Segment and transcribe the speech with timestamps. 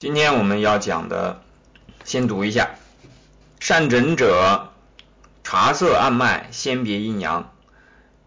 [0.00, 1.42] 今天我们要讲的，
[2.04, 2.76] 先读一下：
[3.58, 4.68] 善诊者，
[5.42, 7.52] 察色按脉，先别阴阳，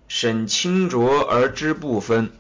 [0.10, 2.34] 审清浊而知部分，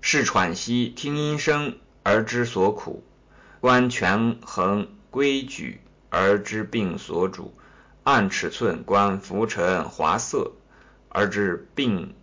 [0.00, 1.74] 视喘息，听音声
[2.04, 3.02] 而知所苦，
[3.58, 7.52] 观权衡规矩而知病所主，
[8.04, 10.52] 按尺寸观浮沉滑色
[11.08, 12.14] 而知病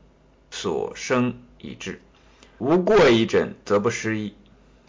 [0.51, 2.01] 所生以治。
[2.59, 4.33] 无过一诊，则不失医。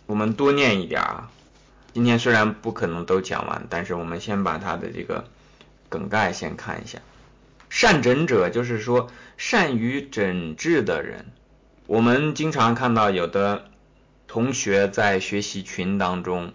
[0.06, 1.30] 我们多念一点啊。
[1.92, 5.24] 今天虽然不可能都讲完，但是我们先把它的这个
[5.88, 6.98] 梗概先看一下。
[7.70, 11.26] 善诊者就是说善于诊治的人。
[11.86, 13.70] 我们经常看到有的
[14.26, 16.52] 同学在学习群当中，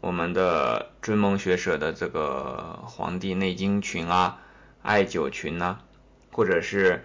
[0.00, 4.38] 我们的追梦学舍的这个《黄帝内经》群啊、
[4.82, 5.76] 艾灸群呐，
[6.32, 7.04] 或者是。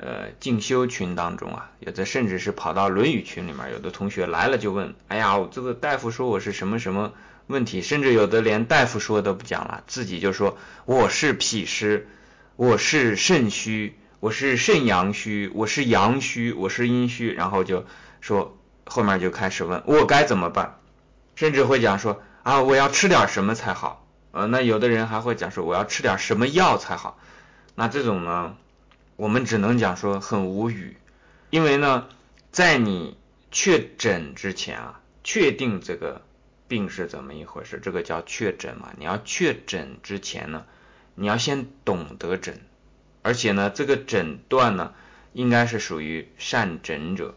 [0.00, 7.12] 呃，进修群当中啊，有的甚至是跑到《论语》群里面，有的同学来了就问：“哎呀，我这个大夫说我是什么什么
[7.48, 10.56] 问题？”甚至有的连大夫说都不讲了，自己就说
[10.86, 12.06] ：“我是脾湿，
[12.54, 17.84] 我是肾虚，我是肾阳虚，我是阳虚，我是阴虚。”然后就
[18.20, 18.56] 说
[18.86, 20.78] 后面就开始问我该怎么办，
[21.34, 27.18] 甚至会讲说：“啊，我要吃点什么才好？”呃，那有的人还会讲说：“我要吃点什么药才好？”
[27.74, 28.54] 那这种呢？
[29.18, 30.96] 我们只能讲说很无语，
[31.50, 32.06] 因为呢，
[32.52, 33.16] 在你
[33.50, 36.22] 确诊之前啊，确定这个
[36.68, 38.94] 病是怎么一回事，这个叫确诊嘛。
[38.96, 40.66] 你要确诊之前呢，
[41.16, 42.60] 你要先懂得诊，
[43.22, 44.94] 而且呢，这个诊断呢，
[45.32, 47.34] 应该是属于善诊者。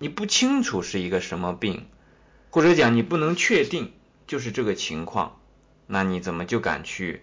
[0.00, 1.86] 你不清楚是一个什么病，
[2.50, 3.92] 或者讲你不能确定
[4.26, 5.38] 就是这个情况，
[5.86, 7.22] 那你怎么就敢去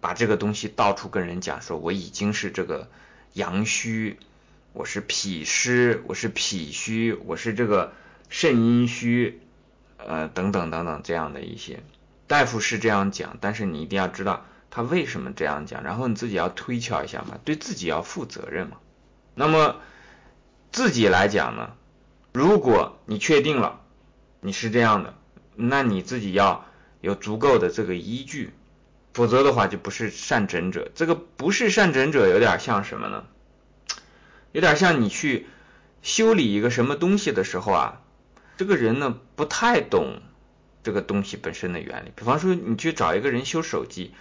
[0.00, 2.88] 把这个东西到处跟人讲，说我已经是这个。
[3.34, 4.18] 阳虚，
[4.74, 7.94] 我是脾湿，我是脾虚，我是这个
[8.28, 9.40] 肾阴虚，
[9.96, 11.82] 呃，等等等等这样的一些
[12.26, 18.76] 大夫是这样讲，但是你一定要知道他为什么这样讲，然后你自己要推敲一下嘛，对自己要负责任嘛。
[19.34, 19.76] 那么
[20.70, 21.74] 自己来讲呢，
[22.32, 23.80] 如果你确定了
[24.40, 25.14] 你是这样的，
[25.56, 26.66] 那你自己要
[27.00, 28.52] 有足够的这个依据。
[29.12, 33.24] 否则的话就不是善诊者，这个不是善诊者有点像什么呢？
[34.52, 35.46] 有点像你去
[36.02, 38.00] 修理一个什么东西的时候啊，
[38.56, 40.20] 这个人呢不太懂
[40.82, 42.12] 这个东西本身的原理。
[42.14, 44.12] 比方说你去找一个人修手机，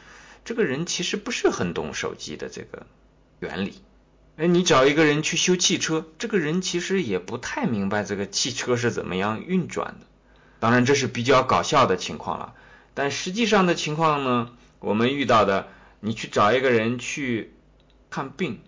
[0.46, 2.86] 这个人其实不是很懂手机的这个
[3.40, 3.82] 原理。
[4.38, 10.06] 哎，你找一个人去修汽车，这个人其实也不太明白这个汽车是怎么样运转的。
[10.60, 12.54] 当然这是比较搞笑的情况了，
[12.94, 14.50] 但实际上的情况呢？
[14.82, 15.70] 我们遇到的，
[16.02, 17.54] 你去找一个人去
[18.10, 18.60] 看病，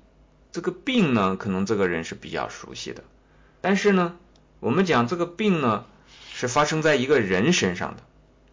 [0.53, 3.03] 这个病呢，可能这个人是比较熟悉的，
[3.59, 4.15] 但是呢，
[4.61, 5.85] 我们讲这个病呢，
[6.31, 8.03] 是发生在一个人身上的，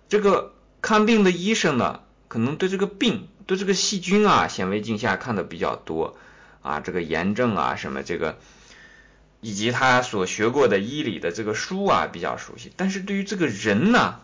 [0.08, 6.16] 这个看病的医生呢，可能对这个病，对这个细菌啊，显微镜下看的比较多。
[6.62, 8.36] 啊，这个炎症啊什么这个，
[9.40, 14.20] 以及他所学过的医理的这个书啊比较熟悉，但是对于这个人呢，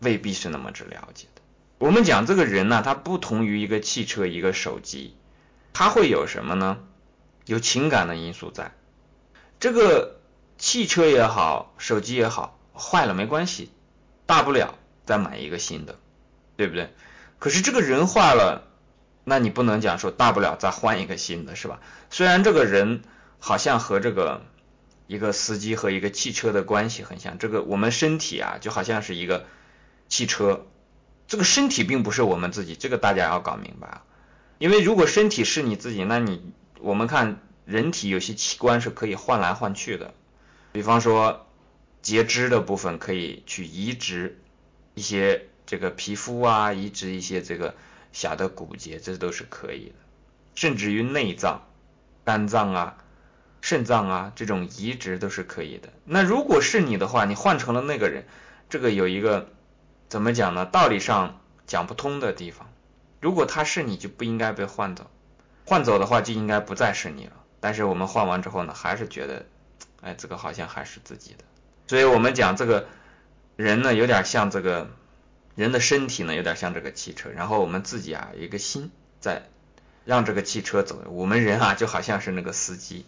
[0.00, 1.42] 未必是那么之了解的。
[1.78, 5.14] 我们讲这个人呢，他不同于一个汽车、一个手机，
[5.72, 6.78] 他会有什么呢？
[7.46, 8.72] 有情感的因素在。
[9.60, 10.18] 这个
[10.58, 13.70] 汽车也好，手机也好，坏了没关系，
[14.26, 14.74] 大不了
[15.06, 16.00] 再买一个新的，
[16.56, 16.92] 对不对？
[17.38, 18.66] 可是这个人坏了，
[19.22, 21.78] 那你不能讲说大不了再换一个新的，是吧？
[22.10, 23.02] 虽然这个人
[23.38, 24.42] 好像和这个
[25.06, 29.46] 一个司机和一个汽车的关系很像，这个我们身体啊就好像是一个
[30.08, 30.66] 汽车。
[31.28, 34.02] 这个身体并不是我们自己，这个大家要搞明白啊。
[34.56, 40.14] 因为如果身体是你自己，那你我们看人体有些器官是可以换来换去的，
[40.72, 41.46] 比方说
[42.00, 44.40] 截肢的部分可以去移植
[44.94, 47.74] 一些这个皮肤啊，移植一些这个
[48.10, 49.94] 小的骨节，这都是可以的。
[50.54, 51.68] 甚至于内脏、
[52.24, 52.96] 肝脏啊、
[53.60, 55.90] 肾脏啊这种移植都是可以的。
[56.06, 58.26] 那如果是你的话，你换成了那个人，
[58.70, 59.50] 这个有一个。
[60.08, 60.64] 怎么讲呢？
[60.64, 62.72] 道理上讲不通的地方，
[63.20, 65.10] 如果他是你就不应该被换走，
[65.66, 67.32] 换走的话就应该不再是你了。
[67.60, 69.44] 但是我们换完之后呢，还是觉得，
[70.00, 71.44] 哎，这个好像还是自己的。
[71.88, 72.86] 所以我们讲这个
[73.56, 74.88] 人呢，有点像这个
[75.54, 77.28] 人的身体呢，有点像这个汽车。
[77.28, 78.90] 然后我们自己啊，一个心
[79.20, 79.42] 在
[80.06, 81.04] 让这个汽车走。
[81.08, 83.04] 我们人啊，就好像是那个司机。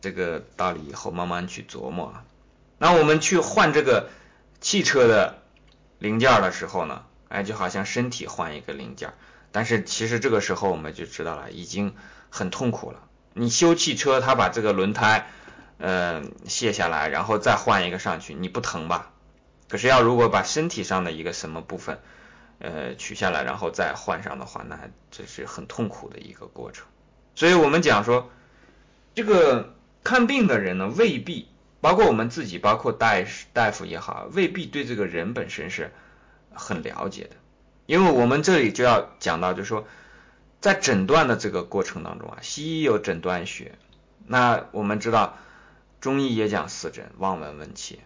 [0.00, 2.24] 这个道理以后慢慢去琢磨啊。
[2.78, 4.10] 那我们去换这个
[4.60, 5.42] 汽车的。
[5.98, 9.14] 零件的时候呢，哎，就好像身体换一个零件，
[9.52, 11.94] 但是其实这个时候我们就知道了，已经
[12.30, 13.00] 很痛苦了。
[13.32, 15.28] 你修汽车，他把这个轮胎，
[15.78, 19.12] 呃，卸下来，然后再换一个上去，你不疼吧？
[19.68, 22.00] 可是要如果把身体上的一个什么部分，
[22.58, 24.78] 呃，取下来然后再换上的话，那
[25.10, 26.86] 这是很痛苦的一个过程。
[27.34, 28.30] 所以我们讲说，
[29.14, 31.48] 这个看病的人呢，未必
[31.80, 35.92] 包括我们自己，包括大大夫也好，未必对这个人本身是
[36.52, 37.36] 很了解的。
[37.86, 39.86] 因为我们这里就要讲到，就是说，
[40.60, 43.78] 在诊断的这个过程当中啊，西医有诊断学，
[44.26, 45.38] 那我们知道
[46.00, 47.98] 中医也讲四诊：望、闻、问、切。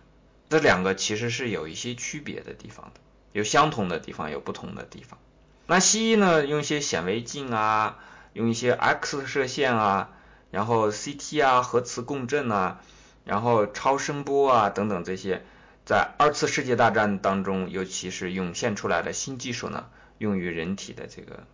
[0.50, 3.00] 这两个其实是有一些区别的地方的，
[3.32, 5.19] 有相同的地方，有不同的地方。
[5.67, 7.99] 那西医呢，用一些显微镜啊，
[8.32, 10.11] 用一些 X 射线啊，
[10.50, 12.81] 然后 CT 啊，核磁共振啊，
[13.25, 15.43] 然后超声波啊等等这些，
[15.84, 19.87] 在二次世界大战当中，尤其是涌现出来的新技术呢，
[20.19, 21.44] 用于人体的这个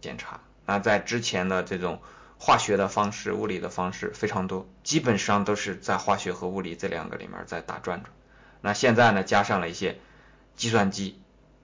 [0.00, 0.40] 检查。
[0.66, 2.00] 那在之前的这种
[2.38, 8.12] 化学的方式、物理的方式非常多，基本上都是在化学和物理这两个里面在打转转。
[8.60, 9.98] 那现在呢，加上了一些
[10.54, 11.20] 计算机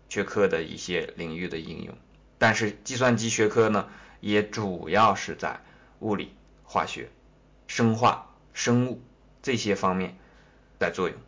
[0.08, 1.96] 学科的一些领域的应用，
[2.38, 3.88] 但是计算机学科呢，
[4.20, 5.60] 也主要是在
[6.00, 6.34] 物理、
[6.64, 7.08] 化学、
[7.66, 9.00] 生化、生物
[9.42, 10.16] 这些方面
[10.78, 11.18] 的作用。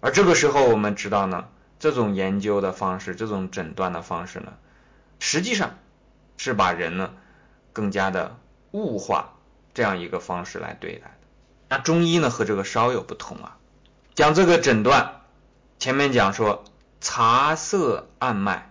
[0.00, 1.48] 而这个时候，我们知道呢，
[1.78, 4.54] 这种研究的方式，这种诊断的方式呢，
[5.18, 5.78] 实际上
[6.36, 7.12] 是把人呢
[7.72, 8.38] 更加的
[8.72, 9.34] 物化
[9.74, 11.14] 这样一个方式来对待的。
[11.68, 13.56] 那中医呢和这个稍有不同啊。
[14.14, 15.22] 讲这个诊断，
[15.78, 16.64] 前面讲说
[17.00, 18.70] 察色按脉，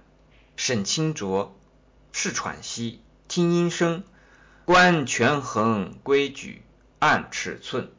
[0.58, 1.56] 审清浊，
[2.12, 4.04] 试喘息，听音声，
[4.66, 6.62] 观权衡规矩，
[7.00, 7.90] 按尺寸，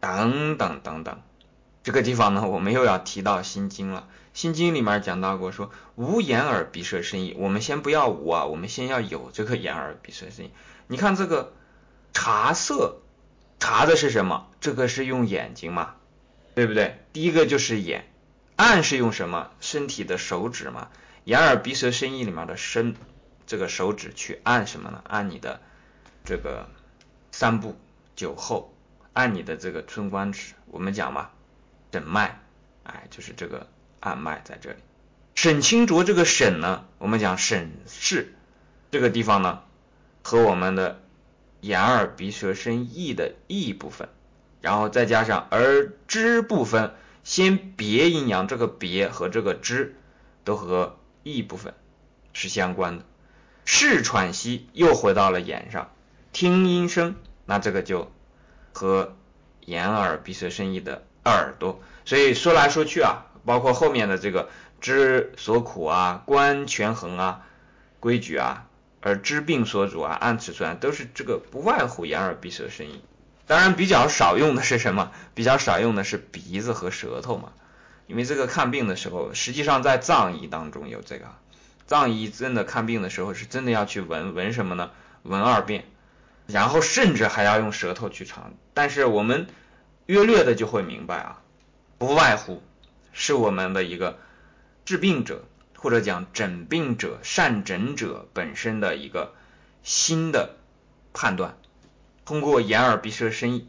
[0.00, 1.20] 等等等等。
[1.82, 4.08] 这个地方呢，我们又要提到《心经》了，
[4.38, 10.52] 《心经》里面讲到过说无眼耳鼻舌身意，我们先不要无啊，我们先要有这个眼耳鼻舌身意。
[10.88, 11.52] 你看这个
[12.12, 13.02] 察色，
[13.60, 14.48] 察的是什么？
[14.60, 15.94] 这个是用眼睛嘛？
[16.56, 16.98] 对不对？
[17.12, 18.10] 第一个就是眼，
[18.56, 19.50] 按是用什么？
[19.60, 20.88] 身体的手指嘛，
[21.24, 22.96] 眼耳鼻舌身意里面的身，
[23.46, 25.02] 这个手指去按什么呢？
[25.06, 25.60] 按你的
[26.24, 26.68] 这个
[27.30, 27.76] 三步
[28.16, 28.74] 九后，
[29.16, 30.52] 按你的这个寸关尺。
[30.66, 31.30] 我们讲嘛，
[31.90, 32.38] 诊脉，
[32.82, 33.66] 哎，就是这个
[33.98, 34.76] 按脉在这里。
[35.34, 38.34] 沈清浊这个沈呢，我们讲审视
[38.90, 39.62] 这个地方呢，
[40.22, 41.00] 和我们的
[41.62, 44.10] 眼耳鼻舌身意的意部分。
[44.60, 46.92] 然后再加上而知部分，
[47.24, 49.96] 先别阴阳，这个别和这个知
[50.44, 51.72] 都和意部分
[52.34, 53.04] 是相关的。
[53.64, 55.90] 视喘息又回到了眼上，
[56.32, 57.14] 听音声，
[57.46, 58.12] 那这个就
[58.76, 59.14] 和
[59.64, 61.80] 眼耳鼻舌身意的耳朵。
[62.04, 64.50] 所以说来说去啊，包括后面的这个
[64.82, 67.46] 知所苦啊，观权衡啊，
[68.00, 68.66] 规矩啊，
[69.00, 73.00] 而知病所主啊，按尺寸，都是这个不外乎眼耳鼻舌身意。
[73.46, 75.10] 当然比较少用的是什么？
[75.34, 77.52] 比较少用的是鼻子和舌头嘛，
[78.06, 81.24] 因为这个看病的时候，实际上在藏医当中有这个，
[81.86, 84.90] 藏医真的看病的时候是真的要去闻闻什么呢？
[85.22, 85.84] 闻二遍，
[86.46, 88.54] 然后甚至还要用舌头去尝。
[88.74, 89.46] 但是我们
[90.06, 91.42] 约略的就会明白啊，
[91.98, 92.62] 不外乎
[93.12, 94.18] 是我们的一个
[94.84, 95.44] 治病者
[95.76, 99.34] 或者讲诊病者、善诊者本身的一个
[99.82, 100.56] 新的
[101.12, 101.56] 判断。
[102.24, 103.68] 通过眼耳鼻舌身意，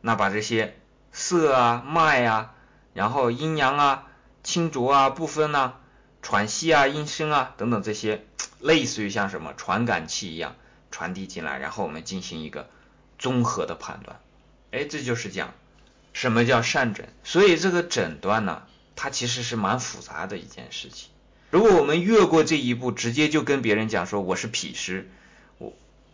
[0.00, 0.78] 那把这些
[1.12, 2.54] 色啊、脉啊，
[2.94, 4.06] 然后阴阳啊、
[4.42, 5.74] 清浊啊、不分呐、
[6.22, 8.24] 喘息啊、音声啊等等这些，
[8.60, 10.56] 类似于像什么传感器一样
[10.90, 12.68] 传递进来，然后我们进行一个
[13.18, 14.20] 综合的判断。
[14.70, 15.54] 哎，这就是讲
[16.12, 17.08] 什么叫善诊。
[17.24, 18.62] 所以这个诊断呢，
[18.96, 21.10] 它其实是蛮复杂的一件事情。
[21.50, 25.10] 如果我们越过这一步，直接就跟别人讲说我是脾湿。
[25.56, 25.72] 我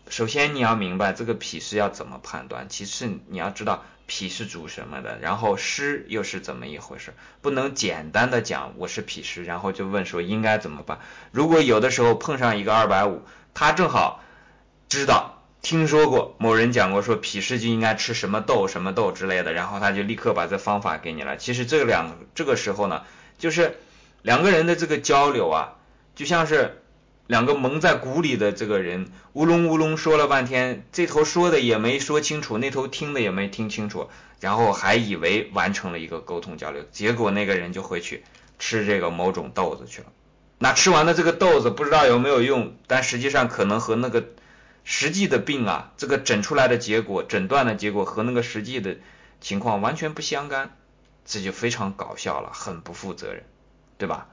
[0.09, 11.01] 首先你要明白这个脾湿要怎么判断，其次你要知道脾是主什么的，然后湿又是怎么一回事，不能简单的讲我是脾湿，然后就问说应该怎么办。
[11.33, 13.23] 如果有的时候碰上一个二百五，
[13.55, 14.23] 他正好
[14.95, 21.37] 知道听说过某人讲过说脾湿就应该吃什么豆什么豆之类的，然后他就立刻把这方法给你了。
[21.37, 23.03] 其实这两这个时候呢，
[23.37, 23.77] 就是
[24.23, 25.75] 两个人的这个交流啊，
[26.15, 26.81] 就像是。
[27.27, 34.11] 两个蒙在鼓里的这个人，乌龙乌龙说了半天，这头说的也没说清楚，那头听的也没听清楚，
[34.41, 38.25] 然后还以为完成了一个沟通交流，结果那个人就回去
[38.59, 40.09] 吃这个某种豆子去了。
[40.59, 44.23] 那吃完的这个豆子不知道有没有用，但实际上可能和那个
[44.85, 48.99] 实际的病啊，这个诊出来的结果、诊断的结果和那个实际的
[49.41, 50.77] 情况完全不相干，
[51.25, 53.43] 这就非常搞笑了，很不负责任，
[53.99, 54.29] 对吧？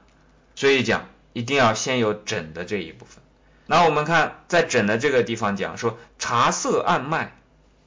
[0.54, 1.08] 所以讲。
[1.34, 3.24] 一定要先有诊的这一部分。
[3.64, 7.38] 那我们看在诊的这个地方讲说，察色按脉，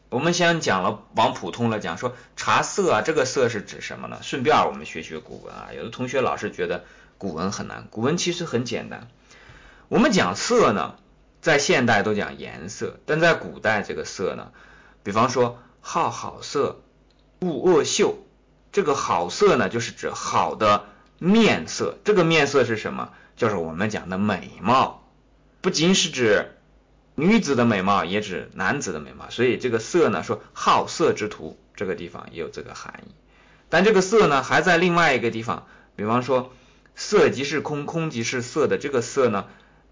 [0.10, 4.18] 我们先讲了，往普通了讲，说茶色啊，这个色是指什么呢？
[4.24, 5.70] 顺便我们学学古文啊。
[5.78, 6.86] 有的同学老是觉得
[7.20, 9.10] 古文很难，古文其实很简单。
[9.90, 10.96] 我们讲色呢，
[11.46, 14.52] 在现代都讲颜色，但在古代这个色呢，
[15.04, 16.82] 比方说好好色，
[17.40, 18.18] 恶恶秀，
[18.72, 20.86] 这个好色呢，就是指好的
[21.20, 22.00] 面色。
[22.04, 23.12] 这个面色是什么？
[23.36, 25.08] 就是我们讲的美貌，
[25.62, 26.52] 不仅是指。
[27.18, 33.12] 女子的美貌也指男子的美貌，所以这个色呢，说好色之徒，这个地方也有这个含义。
[33.70, 36.52] 但这个色呢，还在另外一个地方，比方说
[36.96, 39.46] 色即是空，空即是色的这个色呢，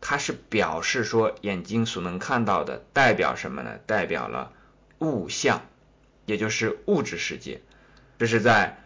[0.05, 3.79] 它是表示说眼睛所能看到的，代表什么呢？
[3.88, 4.51] 代表了
[5.00, 5.62] 物象，
[6.25, 7.62] 也就是物质世界。
[8.19, 8.83] 这是在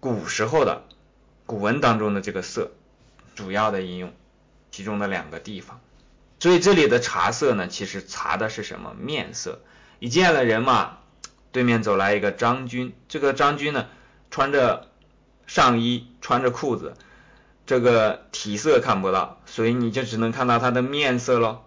[0.00, 0.84] 古时候的
[1.44, 2.72] 古文当中的这个色
[3.34, 4.14] 主要的应用，
[4.70, 5.82] 其中的两个地方。
[6.40, 9.60] 所以这里的茶色呢，其实茶的是什么面色？
[9.98, 11.00] 一见了人嘛，
[11.52, 13.86] 对面走来一个张军，这个张军呢，
[14.30, 14.88] 穿着
[15.46, 16.94] 上衣，穿着裤子，
[17.66, 21.60] 这个体色看不到，所以你就只能看到他的面色喽，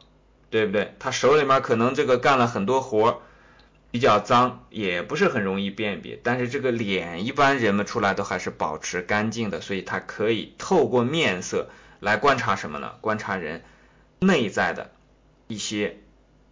[0.50, 0.94] 对不对？
[1.00, 3.22] 他手里面可能这个干了很多活，
[3.92, 6.20] 比较脏，也不是很容易辨别。
[6.22, 11.70] 但是这个脸，一般人们出来都还是保持干净的，所以他可以透过面色
[12.02, 12.96] 来观察什么呢？
[13.00, 13.64] 观察人。
[14.20, 14.90] 内在的
[15.48, 16.00] 一些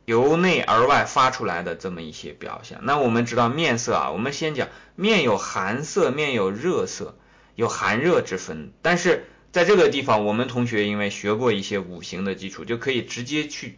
[0.06, 2.78] 由内而外发出来的这么一些表现。
[2.84, 7.18] 那我们知道面色啊，我们先讲面有寒色，面有热色，
[7.56, 8.72] 有寒热之分。
[8.84, 9.26] 但是
[9.56, 13.78] 在这个地方，我们同学因为学过一些五行的基础，就可以直接去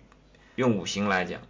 [0.55, 1.41] 用五行来讲。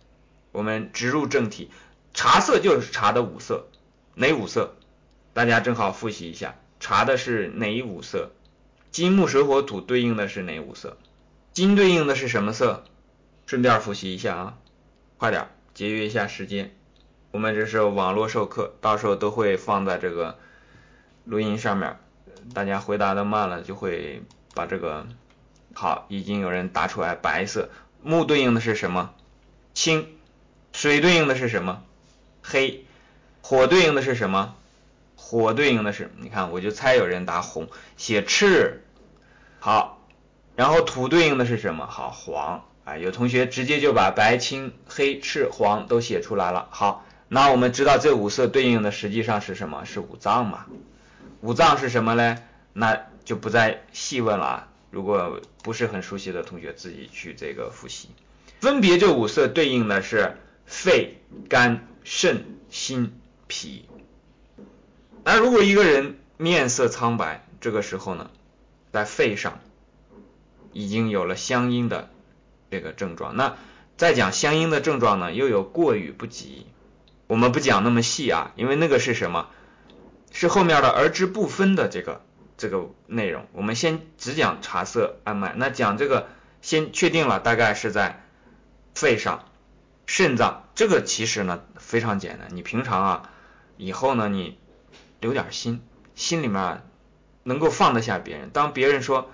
[0.52, 1.72] 我们直入正题，
[2.14, 3.70] 茶色就是茶的五色，
[4.16, 4.76] 哪五色？
[5.32, 8.34] 大家正好复习一下，茶的是哪五色？
[8.92, 10.98] 金木水火土对应的是哪五色？
[11.54, 12.84] 金对应的是什么色？
[13.46, 14.58] 顺便复习一下啊，
[15.16, 16.76] 快点节约一下时间。
[17.32, 20.38] 我们这是网络授课，到时候都会放在这个
[21.24, 21.98] 录音上面。
[22.54, 24.24] 大家回答的慢了，就会
[24.54, 25.06] 把这个
[25.74, 26.06] 好。
[26.10, 27.70] 已经有人答出来，白色。
[28.04, 29.14] 木对应的是什么？
[29.74, 30.08] 青。
[30.74, 31.84] 水对应的是什么？
[32.42, 32.86] 黑。
[33.42, 34.56] 火对应的是什么？
[35.16, 38.84] 火对应的是，你看我就猜有人答红，写赤。
[39.60, 39.94] 好。
[40.56, 41.86] 然后土对应的是什么？
[41.86, 42.98] 好黄啊！
[42.98, 46.68] 有同学直接就把白、青、黑、赤、黄都写出来了。
[46.72, 49.86] 好，那我们知道这五色对应的实际上是什么？
[49.86, 50.66] 是五脏嘛？
[51.42, 52.44] 五脏是什么嘞？
[52.74, 54.68] 那就不再细问了啊。
[54.92, 58.10] 如果不是很熟悉的同学，自己去这个复习。
[58.62, 61.18] 分别这五色对应的是肺、
[61.50, 63.86] 肝、肾、心、脾。
[65.24, 68.30] 那如果一个人面色苍白，这个时候呢，
[68.92, 69.60] 在肺上。
[70.74, 72.12] 已经有了相应的
[72.70, 73.58] 这个症状，那
[73.96, 76.68] 再讲相应的症状呢，又有过与不及。
[77.26, 79.50] 我们不讲那么细啊，因为那个是什么？
[80.40, 82.22] 是后面的而知不分的这个
[82.58, 83.48] 这个内容。
[83.54, 86.28] 我们先只讲茶色安脉，那讲这个
[86.62, 88.24] 先确定了，大概是在
[88.94, 89.46] 肺上、
[90.06, 90.70] 肾脏。
[90.76, 93.32] 这个其实呢非常简单，你平常啊
[93.78, 94.60] 以后呢你
[95.20, 95.82] 留点心，
[96.14, 96.84] 心里面
[97.42, 98.52] 能够放得下别人。
[98.52, 99.32] 当别人说。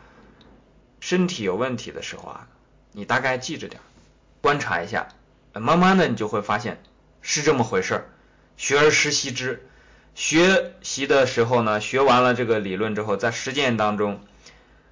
[1.01, 2.48] 身体有问题的时候啊，
[2.93, 3.81] 你大概记着点，
[4.39, 5.10] 观察一下，
[5.51, 6.81] 慢慢的你就会发现
[7.22, 8.05] 是这么回事儿。
[8.55, 9.67] 学而时习之，
[10.15, 14.22] 学习的时候呢，学完了这个理论之后，在实践当中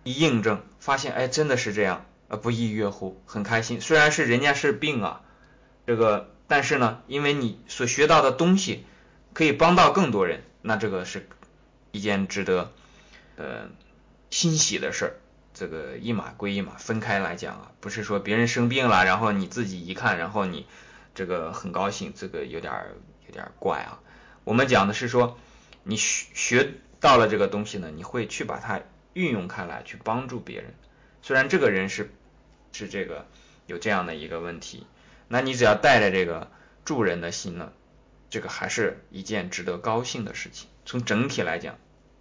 [0.04, 3.82] 一印证，发现哎真的是这样，呃不亦乐乎，很开心。
[3.82, 5.22] 虽然是人家是病啊，
[5.86, 8.86] 这个但是呢，因为你所学到的东西
[9.34, 11.28] 可以帮到更多人，那这个是
[11.92, 12.72] 一件值得
[13.36, 13.70] 呃
[14.30, 15.16] 欣喜的事儿。
[15.54, 20.66] 这个一码归一码，分开来讲啊，不是说别人生病了，然后你自己一看，然后你
[21.14, 22.74] 这个很高兴，这个有点
[23.28, 24.00] 有点怪啊。
[24.52, 25.38] 我们讲的是说，
[25.82, 28.82] 你学学到了这个东西呢，你会去把它
[29.14, 30.74] 运用开来，去帮助别人。
[31.22, 32.12] 虽然这个人是
[32.74, 33.26] 是这个
[33.66, 34.86] 有这样的一个问题，
[35.30, 36.52] 那你只要带着这个
[36.84, 37.72] 助人的心呢，
[38.30, 40.68] 这个还是一件值得高兴的事情。
[40.86, 41.78] 从整体来讲。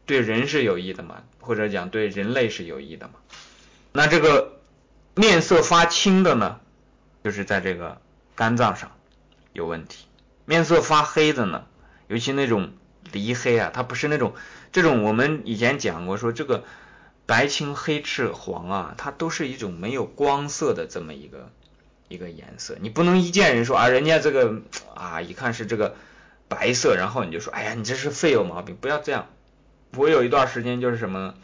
[0.07, 3.15] 对人是有益的嘛，或者讲对人类是有益的嘛？
[3.91, 4.61] 那这个
[5.17, 6.61] 面色发青的呢，
[7.25, 8.01] 就是在这个
[8.37, 8.93] 肝脏上
[9.53, 10.07] 有问题。
[10.47, 11.67] 面色发黑的呢，
[12.11, 12.73] 尤其那种
[13.13, 14.35] 梨黑啊，它不是那种
[14.73, 16.65] 这种我们以前讲过说这个
[17.25, 21.53] 白青黑赤黄啊，它都是一种没有光色的这么一个
[22.09, 22.77] 一个颜色。
[22.81, 24.63] 你不能一见人说啊，人家这个
[24.93, 25.95] 啊一看是这个
[26.49, 29.29] 白色，然后你就说哎呀你这是肺有毛病，不要这样。
[29.97, 31.35] 我有一段时间就是什么，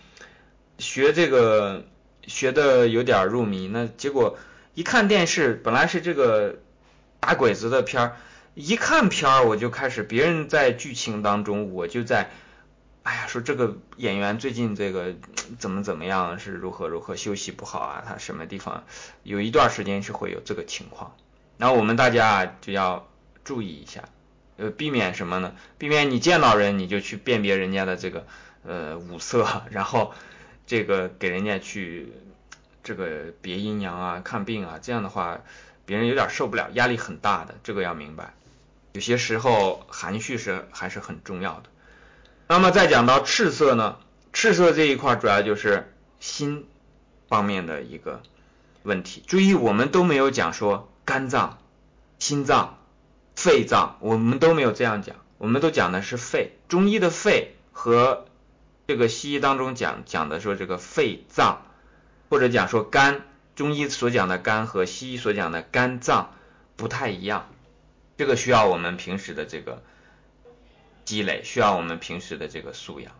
[0.78, 1.84] 学这个
[2.26, 4.36] 学的有点入迷，那结果
[4.74, 6.56] 一看电视，本来是这个
[7.20, 8.16] 打鬼子的片儿，
[8.56, 12.30] 一看片儿我就开始，别人在剧情当中，我就在，
[13.02, 15.14] 哎呀，说这个演员最近这个
[15.58, 18.84] 怎么怎么样，是如何如何休息不好啊，他什么地方
[19.22, 21.14] 有一段时间是会有这个情况，
[21.58, 23.06] 然后我们大家就要
[23.44, 24.04] 注意一下，
[24.56, 25.54] 呃，避免什么呢？
[25.76, 28.26] 避免你见到人你就去辨别人家的这个
[28.64, 30.14] 呃五色，然后
[30.66, 32.12] 这个给人家去。
[32.82, 35.40] 这个别阴阳啊，看病啊，这样的话，
[35.86, 38.32] 别人有点受不了，压力很大的，这个要明白。
[38.96, 41.64] 有些时候含蓄是还是很重要的。
[42.48, 43.98] 那么再讲到赤色呢，
[44.32, 46.66] 赤色这一块主要就是心
[47.28, 48.22] 方面的一个
[48.84, 49.22] 问题。
[49.26, 51.58] 注意，我们都没有讲说肝脏、
[52.18, 52.78] 心脏、
[53.34, 56.56] 肺脏，我们都没有这样讲，我们都讲的是肺。
[56.66, 58.24] 中医的肺和
[58.86, 61.66] 这个西医当中讲讲的说这个肺脏。
[62.30, 63.26] 或者讲说肝，
[63.56, 66.32] 中医所讲的肝和西医所讲的肝脏
[66.76, 67.48] 不太一样，
[68.16, 69.82] 这个需要我们平时的这个
[71.04, 73.12] 积累，需要我们平时的这个素养。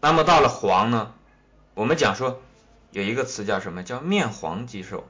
[0.00, 1.14] 那么到了黄呢，
[1.74, 2.40] 我们讲说
[2.90, 5.08] 有一个词叫什么叫面黄肌瘦，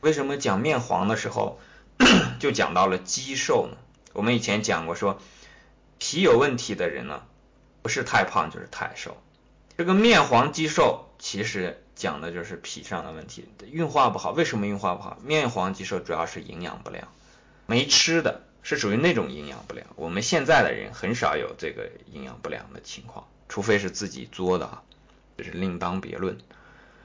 [0.00, 1.58] 为什么讲面黄的时候
[2.38, 3.76] 就讲到了肌瘦呢？
[4.12, 5.18] 我们以前讲过说
[5.98, 7.22] 脾有问题的人呢，
[7.82, 9.16] 不是太胖就是太瘦，
[9.76, 11.82] 这个面黄肌瘦其实。
[11.96, 14.30] 讲的就是脾上的问题，运化不好。
[14.32, 15.16] 为什么运化不好？
[15.24, 17.08] 面黄肌瘦主要是营养不良，
[17.64, 19.86] 没吃的是属于那种营养不良。
[19.94, 24.82] 我们现在的人很少有这个营养不良的情况，除非是自己作的啊，
[25.36, 26.36] 这是另当别论。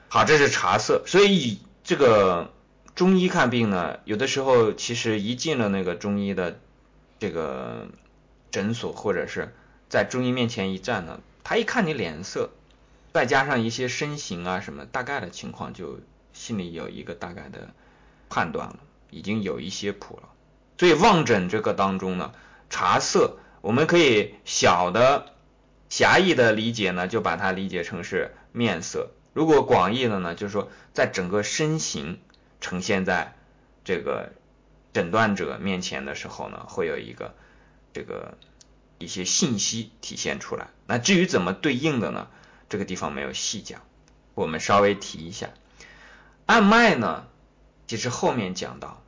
[0.08, 1.04] 好，这是茶色。
[1.06, 2.52] 所以这个
[2.96, 6.58] 中医看病呢，有的时候其实一进了那个中医的
[7.20, 7.86] 这个
[8.50, 9.54] 诊所，或者是
[9.88, 12.50] 在中医面前一站呢，他一看你脸色。
[13.14, 16.00] 再加上一些身形啊什么，大概的情况就
[16.32, 17.72] 心里有一个大概的
[18.28, 18.78] 判断了，
[19.10, 20.30] 已经有一些谱了。
[20.78, 22.32] 所以望诊这个当中呢，
[22.70, 25.32] 茶色我们可以小的
[25.88, 32.20] 狭义的理解呢，就把它理解成是面色；如果广义的呢，就是说在整个身形
[32.60, 33.36] 呈现在
[33.84, 34.32] 这个
[34.92, 37.34] 诊断者面前的时候呢，会有一个
[37.92, 38.36] 这个
[38.98, 40.68] 一些信息体现出来。
[40.86, 42.28] 那至于怎么对应的呢？
[42.68, 43.82] 这个地方没有细讲，
[44.34, 45.50] 我们稍微提一下。
[46.46, 47.26] 按脉呢，
[47.86, 49.02] 其实后面讲到，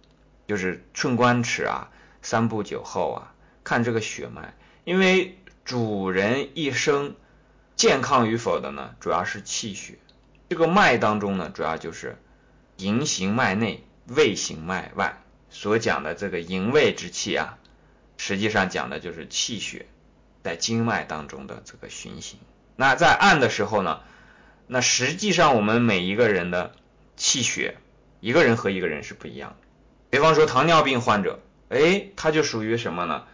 [0.46, 1.90] 就是寸关尺啊，
[2.22, 4.54] 三步九后啊，看这个血脉。
[4.85, 7.14] 因为主人一生
[7.76, 9.98] 健康与否的呢，主要是气血。
[10.50, 12.18] 这个脉当中呢，主要就是
[12.76, 15.22] 营行脉内，卫行脉外。
[15.48, 17.59] 所讲的这个营卫之气啊，
[18.18, 19.87] 实际上讲的就是气血
[20.42, 22.38] 在经脉当中的这个循行。
[22.76, 24.00] 那在按的时候呢，
[24.66, 26.74] 那实际上我们每一个人的
[27.16, 27.76] 气血，
[28.20, 29.63] 一个人和一个人是不一样的。
[30.14, 33.24] 比方说糖尿病患者，哎，他就属于什么呢？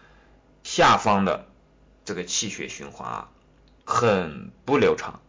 [0.63, 1.45] 下方的
[2.07, 3.29] 这个气血循环啊，
[3.85, 5.21] 很不流畅。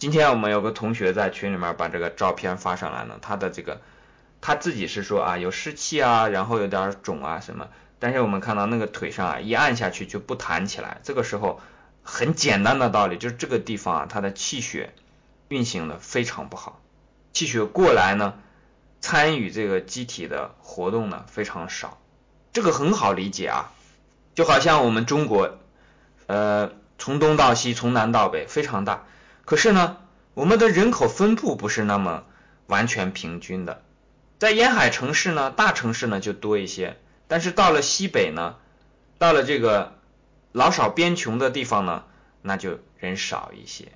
[0.00, 3.80] 今天我们有个同学在群里面把这个照片发上来了，他的这个
[4.40, 7.68] 他自己是说啊有湿气啊，然后有点肿啊什么，
[8.00, 11.60] 但是我们看到那个腿上啊一按下去就不弹起来，这个时候。
[12.02, 14.94] 很简单的道理，就是这个地方啊，它的气血
[15.46, 16.80] 运行的非常不好，
[17.34, 18.32] 气血过来呢，
[19.00, 22.00] 参与这个机体的活动呢非常少，
[22.52, 23.72] 这个很好理解啊，
[24.34, 25.58] 就好像我们中国，
[26.26, 29.04] 呃，从东到西，从南到北非常大，
[29.44, 29.96] 可是呢，
[30.34, 32.24] 我们的人口分布不是那么
[32.66, 33.82] 完全平均的，
[34.38, 38.56] 在沿海城市呢，大城市呢就多一些，但是到了西北呢，
[39.18, 39.94] 到了这个。
[40.52, 42.04] 老少边穷的地方呢，
[42.40, 43.92] 那就人少一些。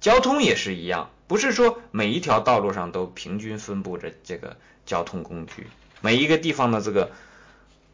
[0.00, 5.66] 交通也是一样，不是说每一条道路上都平均分布着这个交通工具，
[6.00, 7.10] 每一个地方的这个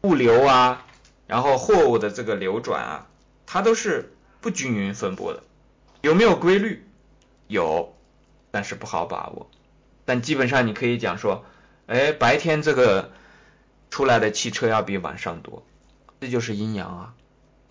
[0.01, 0.85] 物流啊，
[1.25, 3.07] 然后货物的这个流转啊，
[3.47, 5.41] 它都是不均匀分布的。
[6.01, 6.85] 有没有规律？
[7.47, 7.95] 有，
[8.51, 9.49] 但是不好把握。
[10.05, 11.43] 但基本上你可以讲说，
[11.87, 13.11] 哎，白天这个
[13.89, 15.65] 出来的汽车要比晚上多，
[16.19, 17.15] 这就是阴阳啊。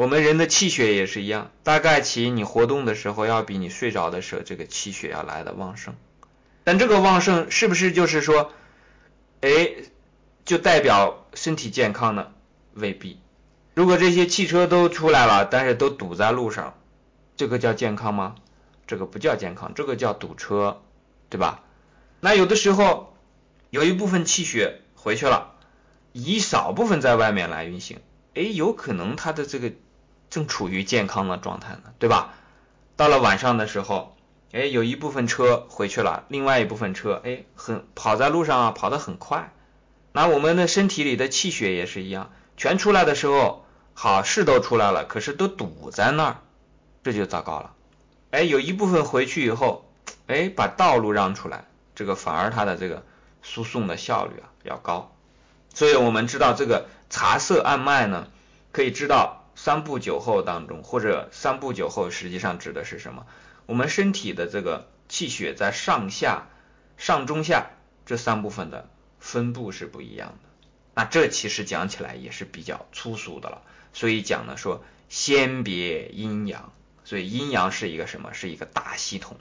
[0.01, 5.93] 我们人的气血也是一样，大概其你活动的时候要比你睡着的时候这个气血要来的旺盛，
[6.65, 8.51] 但这个旺盛是不是就是说，
[9.43, 9.75] 哎，
[10.47, 12.29] 就代表身体健康呢？
[12.73, 13.21] 未必。
[13.75, 16.79] 如果这些汽车都出来了，但是都堵在路上，
[17.37, 18.37] 这个叫健康吗？
[18.87, 20.81] 这个不叫健康，这个叫堵车，
[21.29, 21.63] 对吧？
[22.21, 23.19] 那有的时候
[23.69, 25.57] 有一部分气血回去了，
[26.15, 27.99] 以少部分在外面来运行，
[28.35, 29.73] 哎，有可能它的这个。
[30.31, 32.33] 正处于健康的状态呢，对吧？
[32.97, 34.17] 到了晚上的时候，
[34.53, 39.53] 哎，有一部分车回去了，另外一部分车，哎，很跑在路上啊，跑得很快。
[40.13, 43.65] 那我们的身体里的气血也是一样，全出来的时候，
[43.95, 46.37] 好事都出来了，可是都堵在那儿，
[47.03, 47.75] 这就糟糕了。
[48.31, 49.89] 哎，有一部分回去以后，
[50.27, 51.65] 哎，把道路让出来，
[51.95, 53.05] 这个反而它的这个
[53.43, 55.13] 输送的效率啊要高。
[55.73, 58.27] 所以我们知道这个茶色按脉呢，
[58.73, 63.27] 可以知道三步九后当中，或者三步九后实际上指的是什么？
[63.67, 66.47] 我们身体的这个气血在上下、
[66.97, 67.67] 上中下
[68.07, 70.49] 这三部分的分布是不一样的。
[70.95, 73.61] 那这其实讲起来也是比较粗俗的了。
[73.93, 76.73] 所以讲呢说先别阴阳，
[77.05, 78.33] 所以阴阳是一个什么？
[78.33, 79.37] 是一个大系统，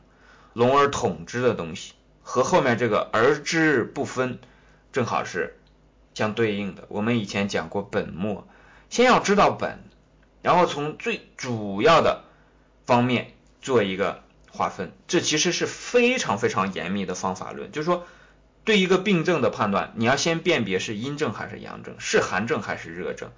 [0.52, 4.40] 龙而统之的东西，和后面这个而之不分，
[4.92, 5.56] 正好是。
[6.14, 8.46] 相对应的，我们以前讲过本末，
[8.90, 9.80] 先要知道本，
[10.42, 12.24] 然后从最主要的
[12.86, 14.92] 方面做一个划分。
[15.08, 18.06] 这其实是非常非常严密的方法论，就是说
[18.64, 23.32] 对一个病症的判断，你要先辨别是阴症还是阳症，是寒症还是热症。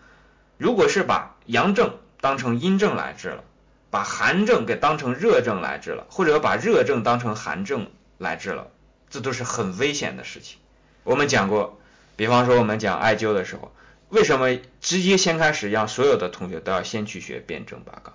[0.57, 3.43] 如果是把阳症当成阴症来治了，
[3.89, 8.67] 把寒症给当成热症来治了，或者把热症当成寒症来治了，
[9.09, 10.59] 这都是很危险的事情。
[11.03, 11.77] 我们讲过。
[12.17, 13.73] 比方说，我们讲艾灸的时候，
[14.11, 18.13] 为什么直接先开始让所有的同学都要先去学辩证八纲？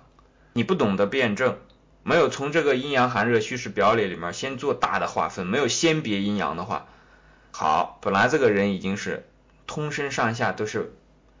[0.53, 1.57] 你不懂得辩证，
[2.03, 6.87] 没有从这个阴阳寒热虚实表里里面先做大的划分，没有先别阴阳的话，
[7.51, 9.27] 好，本来这个人已经是
[9.65, 10.93] 通身上下都是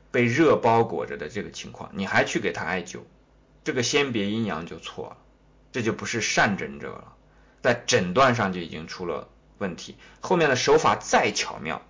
[0.09, 3.01] 被热包裹着的这个情况，你还去给他艾灸，
[3.63, 5.17] 这个先别阴阳就错了，
[5.71, 7.13] 这就不是善诊者了，
[7.61, 11.81] 在诊断上就已经出了问题，后面的手法再巧妙。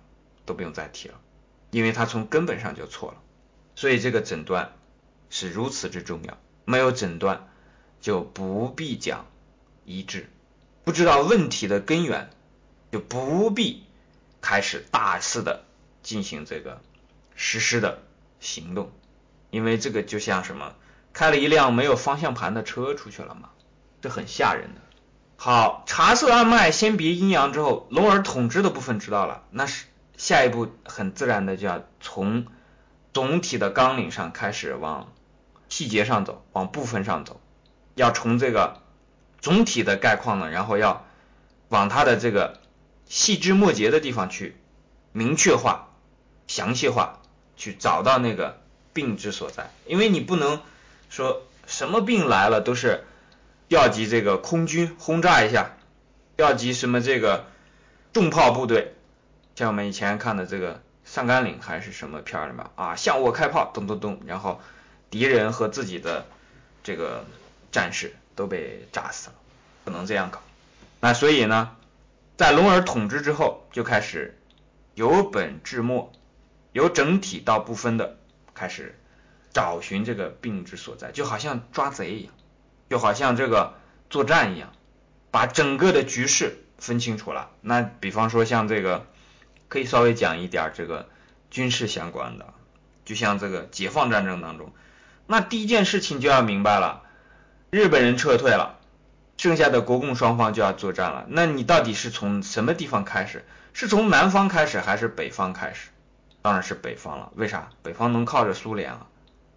[0.46, 1.20] 都不用再提了，
[1.70, 3.18] 因为它从根本上就错了，
[3.74, 4.72] 所以这个诊断
[5.30, 6.38] 是如此之重要。
[6.64, 7.48] 没有诊断，
[8.00, 9.26] 就不必讲
[9.84, 10.22] 医治；
[10.84, 12.30] 不知道问题的根源，
[12.90, 13.84] 就不必
[14.40, 15.64] 开始大肆的
[16.02, 16.80] 进行这个
[17.34, 18.02] 实施的
[18.40, 18.90] 行动。
[19.50, 20.74] 因为这个就像什么，
[21.12, 23.50] 开了一辆没有方向盘的车出去了嘛，
[24.00, 24.80] 这很吓人的。
[25.36, 29.84] 好，茶色按脉，先别阴阳之后，龙耳统之的部分知道了，那是。
[30.18, 32.46] 下一步很自然的就要从
[33.14, 35.12] 总体的纲领上开始往
[35.68, 37.40] 细节上走，往部分上走，
[37.94, 38.82] 要从这个
[39.40, 41.06] 总体的概况呢，然后要
[41.68, 42.58] 往它的这个
[43.06, 44.56] 细枝末节的地方去
[45.12, 45.88] 明确化、
[46.48, 47.20] 详细化，
[47.56, 48.60] 去找到那个
[48.92, 49.70] 病之所在。
[49.86, 50.60] 因为你不能
[51.10, 53.04] 说什么病来了都是
[53.68, 55.76] 调集这个空军轰炸一下，
[56.36, 57.46] 调集什么这个
[58.12, 58.96] 重炮部队。
[59.58, 64.60] 像我们以前看的这个上甘岭还是什么片儿里面啊，向我开炮，咚咚咚，然后
[65.10, 66.26] 敌人和自己的
[66.84, 67.24] 这个
[67.72, 69.34] 战士都被炸死了，
[69.82, 70.40] 不能这样搞。
[71.00, 71.74] 那所以呢，
[72.36, 74.38] 在龙儿统治之后，就开始
[74.94, 76.12] 由本至末，
[76.70, 78.16] 由整体到部分的
[78.54, 78.96] 开始
[79.52, 82.32] 找寻这个病之所在，就好像抓贼一样，
[82.90, 83.74] 就好像这个
[84.08, 84.72] 作战一样，
[85.32, 87.50] 把整个的局势分清楚了。
[87.60, 89.04] 那比方说像这个。
[89.68, 91.08] 可以稍微讲一点这个
[91.50, 92.54] 军事相关的，
[93.04, 94.72] 就像这个解放战争当中，
[95.26, 97.02] 那第一件事情就要明白了，
[97.70, 98.78] 日本人撤退了，
[99.36, 101.26] 剩下的国共双方就要作战了。
[101.28, 103.44] 那你到底是从什么地方开始？
[103.72, 105.90] 是从南方开始还是北方开始？
[106.42, 107.30] 当然是北方了。
[107.36, 107.68] 为啥？
[107.82, 109.06] 北方能靠着苏联了，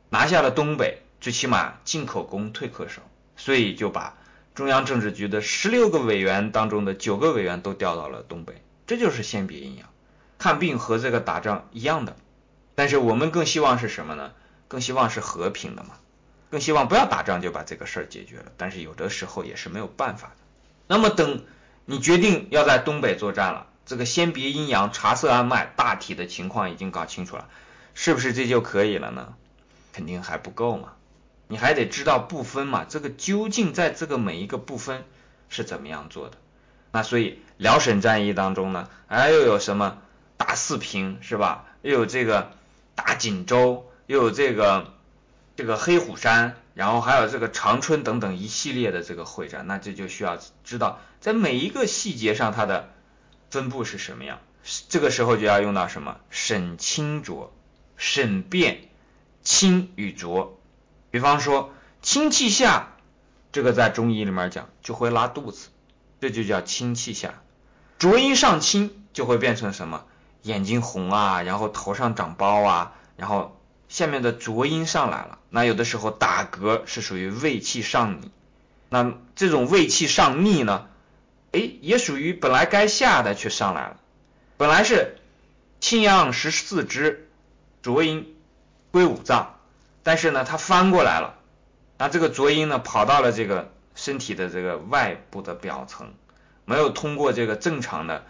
[0.10, 3.02] 拿下了东北，最起码进可攻，退可守，
[3.36, 4.18] 所以就把
[4.54, 9.88] 中央政治局的十六个委员当中的九个委员都调到了东北，这就是先别阴阳。
[10.42, 12.16] 看病和这个打仗一样的，
[12.74, 14.32] 但是我们更希望是什么呢？
[14.68, 16.00] 更希望是和平的嘛，
[16.50, 18.46] 更希望不要打仗就把这个事儿解决了。
[18.58, 20.36] 但是有的时候也是没有办法的。
[20.88, 21.44] 那么等
[21.86, 27.48] 你决定要在东北作战了，这个先别阴阳、察色按脉，大体的情况已经搞清楚了，
[27.94, 29.36] 是不是这就可以了呢？
[29.94, 30.94] 肯定还不够嘛，
[31.48, 35.04] 你还得知道部分嘛，这个究竟在这个每一个部分
[35.50, 36.38] 是怎么样做的？
[36.92, 40.00] 那所以辽沈战役当中呢，哎又有什么？
[40.42, 41.66] 大四平是吧？
[41.84, 42.52] 又有这个
[42.96, 44.92] 大锦州，又有这个
[45.56, 52.90] 这个黑虎山，然后还有这个长春等等一系列的这个会战，那这就需要知道在每一个细节上它的
[53.52, 54.40] 分布是什么样。
[54.90, 57.54] 这个时候就要用到什么审清浊，
[57.96, 58.90] 审辨
[59.44, 60.60] 清与浊。
[61.12, 62.96] 比方说清气下，
[63.52, 65.70] 这个在中医里面讲就会拉肚子，
[66.20, 67.36] 这就叫清气下。
[68.00, 70.06] 浊阴上清就会变成什么？
[70.42, 75.38] 眼睛红啊，然后头上长包啊，然后下面的浊音上来了。
[75.50, 78.32] 那有的时候打嗝是属于胃气上逆，
[78.90, 80.88] 那这种胃气上逆呢，
[81.52, 83.98] 哎，也属于本来该下的却上来了。
[84.58, 85.18] 本来是
[85.80, 87.30] 清阳十四支，
[87.82, 88.36] 浊阴
[88.92, 89.56] 归五脏，
[90.04, 91.36] 但是呢，它翻过来了，
[91.98, 96.14] 那这个浊音呢跑到了这个身体的这个外部的表层，
[96.66, 98.24] 没有通过这个正常的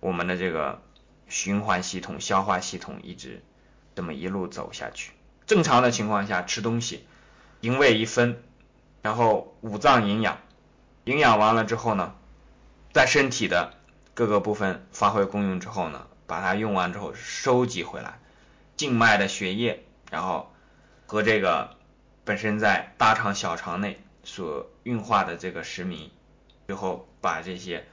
[0.00, 0.80] 我们的这个
[1.28, 3.42] 循环系统、消化系统一直
[3.94, 5.12] 这么一路走下去。
[5.46, 7.06] 正常的情况下吃东西，
[7.60, 8.42] 营卫一分，
[9.02, 10.38] 然后五脏营养，
[11.04, 12.14] 营养完了之后呢，
[12.92, 13.74] 在身体的
[14.14, 18.18] 各个部分发挥功用之后呢，把它用完之后收集回来，
[18.76, 20.52] 静脉的血液，然后
[21.06, 21.76] 和这个
[22.24, 26.10] 本身在大肠、小肠内所运化的这个食糜，
[26.66, 27.86] 最后把这些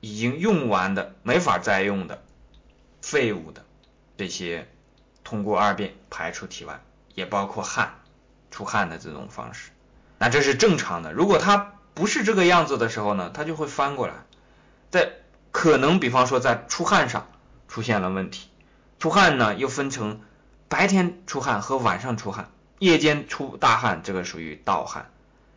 [0.00, 2.22] 已经用完的、没法再用的
[3.02, 3.62] 废物的
[4.16, 4.66] 这些，
[5.22, 6.80] 通过二便排出体外。
[7.14, 8.00] 也包括汗，
[8.50, 9.70] 出汗的这种方式，
[10.16, 11.12] 那这是正常的。
[11.12, 14.14] 如果它不是这个样子的时候呢，它就会翻过来，
[14.90, 15.12] 在
[15.50, 17.28] 可能比方说在出汗上
[17.68, 18.48] 出现了问题。
[18.98, 20.22] 出汗呢又分成
[20.70, 25.10] 白天出汗和晚上出汗，夜间出大汗，这个属于盗汗。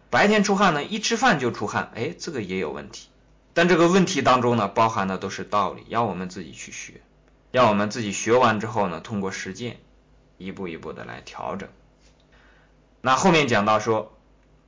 [0.09, 3.07] 白天出汗呢，一吃饭就出汗，哎，这个也有问题。
[3.53, 6.99] 但这个问题当中呢，包含的都是道理，要我们自己去学，
[7.55, 9.77] 要我们自己学完之后呢，通过实践。
[10.37, 11.69] 一步一步的来调整。
[12.99, 14.13] 那后面讲到说，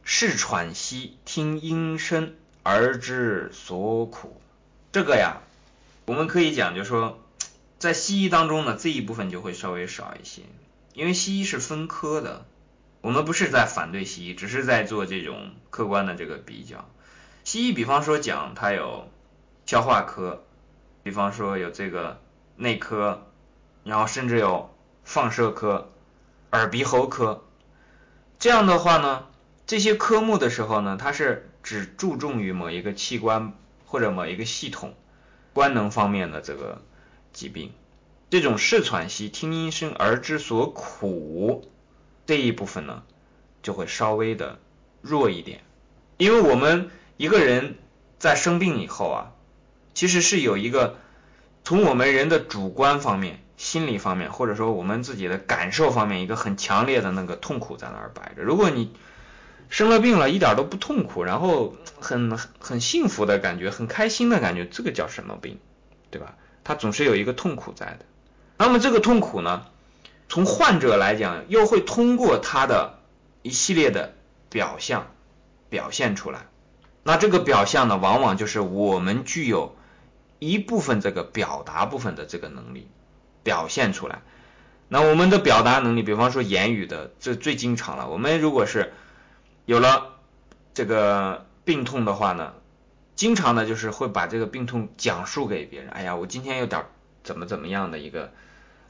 [0.05, 4.39] 视喘息，听音声而知所苦。
[4.93, 5.41] 这个呀，
[6.05, 7.19] 我们可以讲，就说
[7.77, 10.43] 在西医当中呢，这一部分就会稍微少一些，
[10.93, 12.45] 因为西医是分科的。
[13.01, 16.89] 我们不是在反对西医，只是在做这种客观的这个比较。
[17.43, 19.09] 西医比方说讲，它有
[19.65, 20.45] 消化科，
[21.03, 22.21] 比方说有这个
[22.57, 23.25] 内科，
[23.85, 24.69] 然后甚至有。
[25.09, 25.89] 放射科、
[26.51, 27.45] 耳鼻喉科，
[28.39, 29.25] 这样的话呢，
[29.65, 33.53] 这些科目的时候呢，它是只注重于某一个器官
[33.85, 34.95] 或者某一个系统
[35.53, 36.81] 官能方面的这个
[37.31, 37.71] 疾病。
[38.29, 41.71] 这种视喘息、听音声而知所苦
[42.25, 43.03] 这一部分呢，
[43.63, 44.59] 就会稍微的
[45.01, 45.63] 弱一点，
[46.17, 47.77] 因为我们一个人
[48.19, 49.31] 在生病以后啊，
[49.93, 50.97] 其实是有一个
[51.67, 53.43] 从我们人的主观方面。
[53.57, 58.43] 心理方面，或者说我们自己的感受方面，一个很强烈的那个痛苦在那儿摆着。
[58.43, 58.93] 如果你
[59.67, 65.59] 生了病了，一点都不痛苦，然后很很幸福的感觉，很开心的感觉，这个叫什么病？
[66.09, 66.35] 对吧？
[66.63, 68.05] 它总是有一个痛苦在的。
[68.57, 69.65] 那么这个痛苦呢，
[70.29, 72.99] 从患者来讲，又会通过他的
[73.41, 74.13] 一系列的
[74.49, 75.07] 表象
[75.69, 76.45] 表现出来。
[77.03, 79.75] 那这个表象呢，往往就是我们具有
[80.39, 82.89] 一部分这个表达部分的这个能力。
[83.43, 84.23] 表现出来，
[84.89, 88.09] 那我们的表达能力，比方说言语的，这最经常了。
[88.09, 88.91] 我们如果是
[89.63, 90.17] 有了
[90.73, 92.55] 这个病痛的话呢，
[93.15, 95.89] 经常呢就是会把这个病痛讲述给别人。
[95.91, 96.83] 哎呀，我今天有点
[97.23, 98.33] 怎么怎么样的一个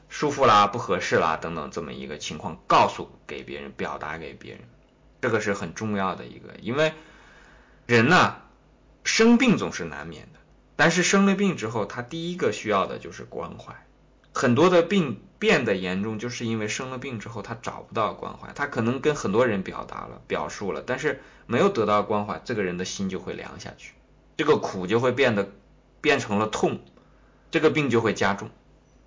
[0.08, 4.62] 舒服啦、不合适啦等等这么一个情况，告诉给别人，表达给别人，
[5.20, 6.56] 这个是很重要的一个。
[6.60, 6.92] 因为
[7.86, 8.38] 人呢，
[9.04, 10.40] 生病总是难免的，
[10.78, 13.74] 但是生了病之后，他第一个需要的就是关怀。
[14.32, 23.94] 很多的病变得严重，就是因为生了病之后他找不到关怀，他可能跟很多人表达了、表述了，但是没有得到关怀，这个人的心就会凉下去，
[24.36, 25.50] 这个苦就会变得
[26.00, 26.78] 变成了痛，
[27.50, 28.48] 这个病就会加重。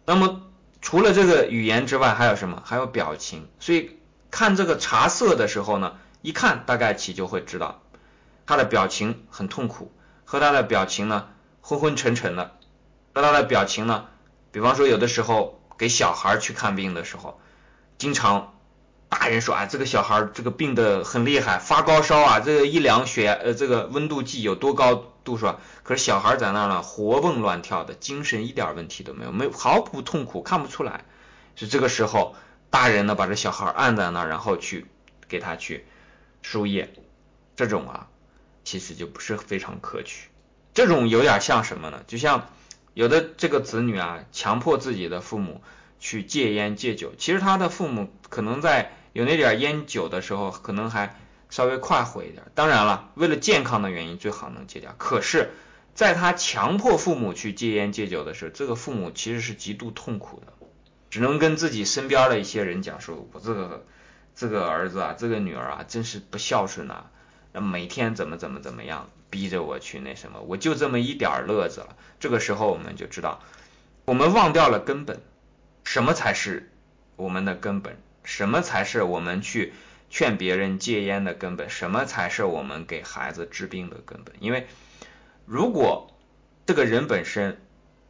[0.06, 0.42] 那么
[0.82, 2.62] 除了这个语言之外，还有什么？
[2.66, 3.48] 还有表情。
[3.62, 3.98] 所以
[4.30, 7.82] 看这个茶色的时候呢，一看大概起就会知道
[8.46, 9.94] 他的表情很痛苦，
[10.26, 11.30] 和他的表情呢
[11.62, 12.58] 昏昏沉沉的，
[13.14, 14.08] 那他的表情呢。
[14.52, 17.40] 比方说，有的时候给小孩去看病的时候，
[17.98, 18.54] 经常
[19.08, 25.58] 大人说啊，这个小孩这个病的很厉害，发高烧啊，这个一量血呃这个温度计有多高度数啊？
[25.84, 31.06] 可是小孩在那呢，活蹦乱跳的，精神一点问题都没有，没有毫不痛苦，看不出来。
[31.56, 32.36] 是这个时候，
[32.70, 34.86] 大人呢把这小孩按在那，然后去
[35.30, 35.86] 给他去
[36.42, 36.94] 输液，
[37.56, 38.08] 这种啊，
[38.66, 40.28] 其实就不是非常可取。
[40.74, 42.04] 这种有点像什么呢？
[42.08, 42.48] 就像。
[42.94, 45.62] 有的这个子女啊，强迫自己的父母
[46.02, 51.16] 去戒烟戒酒，其实他的父母可能在有那点烟酒的时候，可能还
[51.50, 52.44] 稍微快活一点。
[52.54, 54.94] 当然了，为了健康的原因，最好能戒掉。
[54.98, 55.52] 可是，
[55.96, 60.52] 在他强迫父母去戒烟戒酒的时候，这个父母其实是极度痛苦的，
[61.10, 63.86] 只能跟自己身边的一些人讲说：“我这个
[64.36, 67.06] 这个儿子啊，这个女儿啊，真是不孝顺呐，
[67.54, 71.96] 每天怎么怎么怎么样。”逼着我去那什么，我就这么一点乐子了。
[72.20, 73.42] 这个时候我们就知道，
[74.06, 75.20] 我们忘掉了根本，
[75.84, 76.70] 什么才是
[77.16, 77.98] 我们的根本？
[78.24, 79.74] 什么才是我们去
[80.12, 81.70] 劝别人戒烟的根本？
[81.70, 84.36] 什么才是我们给孩子治病的根本？
[84.40, 84.68] 因为
[85.46, 86.12] 如果
[86.68, 87.60] 这个人本身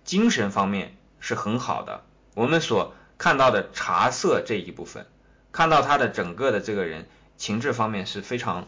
[0.03, 2.03] 精神方面是很好的，
[2.33, 5.05] 我们所看到的茶色这一部分
[5.51, 7.07] 看到他的整个的这个人
[7.37, 8.67] 情志方面是非常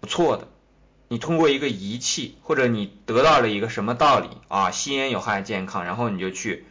[0.00, 0.48] 不错的。
[1.12, 6.64] 你通过一个仪器，或者你得到了一个什么道理啊，吸烟有害健康，然后你就去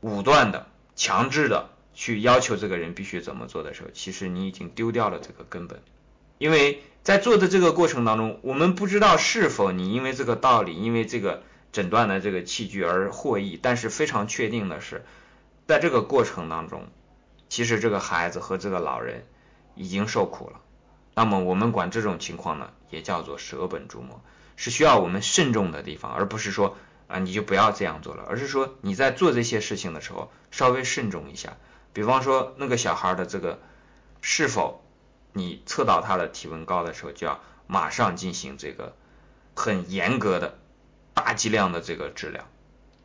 [0.00, 5.80] 武断的、强制的去要求这个人必须怎么做的时候，其实你已经丢掉了这个根本。
[6.38, 15.04] 因为在做的这个过程当中，我们不知道是否你因为这个道理，因为这个诊断的这个器具而获益，但是非常确定的是，
[15.68, 16.88] 在这个过程当中，
[17.48, 19.24] 其实这个孩子和这个老人
[19.76, 20.58] 已经受苦了。
[21.18, 24.20] 那么我们管这种情况呢，也叫做舍本逐末，
[24.54, 26.76] 是需要我们慎重的地方，而不是说
[27.08, 31.56] 啊你就不要这样做了，而是说你在做这些事情的时候稍微慎重一下。
[31.94, 33.58] 比方说那个小孩的这个
[34.20, 34.84] 是否
[35.32, 38.94] 你测到他的体温高的时候，就要马上进行这个
[39.54, 40.58] 很严格的
[41.14, 42.44] 大剂量的这个治疗，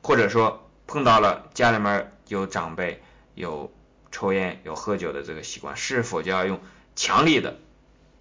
[0.04, 3.02] 或者说碰到了家里面有长辈
[3.36, 3.72] 有
[4.12, 6.60] 抽烟有喝酒的这个习惯，是否就要用
[6.98, 7.56] 强力的。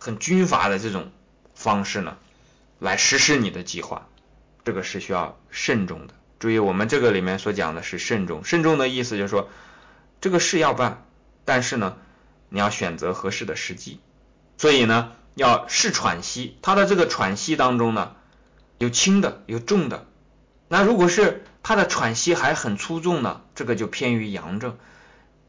[0.01, 1.13] 很军阀的这种
[1.55, 2.17] 方式呢，
[2.79, 4.09] 来实施你的计划，
[4.65, 6.15] 这个是需要慎重的。
[6.39, 8.43] 注意，我们这个里面所讲的是慎重。
[8.43, 9.51] 慎重的意思就是说，
[10.23, 11.05] 这个事要办，
[11.45, 11.99] 但是呢，
[12.49, 14.01] 你要选择合适的时机。
[14.57, 16.57] 所以呢，要试喘息。
[16.63, 18.17] 他的这个喘息当中呢，
[18.79, 20.07] 有轻的，有重的。
[20.69, 24.79] 那如果是他的喘息还很粗重呢，这个就偏于阳症；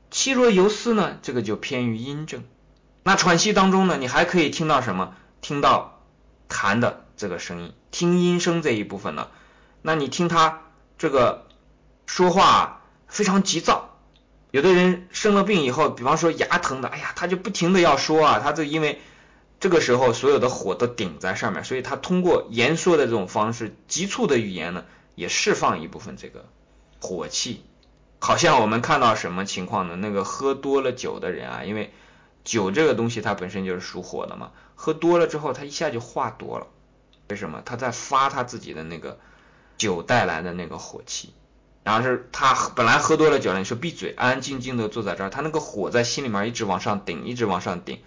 [0.10, 2.44] 气若游丝呢，这个就偏于阴症。
[3.04, 5.16] 那喘息当中呢，你还可以听到什么？
[5.42, 6.02] 听到
[6.50, 9.28] 痰的这个声音，听音声这一部分呢？
[9.82, 10.62] 那你听他
[10.98, 11.48] 这个
[12.06, 13.98] 说话非常急躁。
[14.52, 19.02] 有的人生了病以后，比方说牙疼的，哎呀，他就不停的要说啊，他就因为
[19.60, 24.84] 这个时候所有的火都顶在上面，所以他通过言说的这种方式，急促的语言呢，
[25.16, 26.46] 也释放一部分这个
[27.00, 27.64] 火气。
[28.20, 29.96] 好像我们看到什么情况呢？
[29.96, 31.92] 那个喝多了酒的人啊，因为
[32.44, 36.68] 酒这个东西它本身就是属火的嘛，喝多了之后，他一下就话多了。
[37.30, 37.62] 为什么？
[37.66, 39.20] 他在发他自己的那个
[39.78, 41.34] 酒带来的那个火气。
[41.84, 48.04] 然后是他本来喝多了酒了，你说闭嘴，安安静静的坐在这儿，他那个火在心里面一直往上顶，一直往上顶，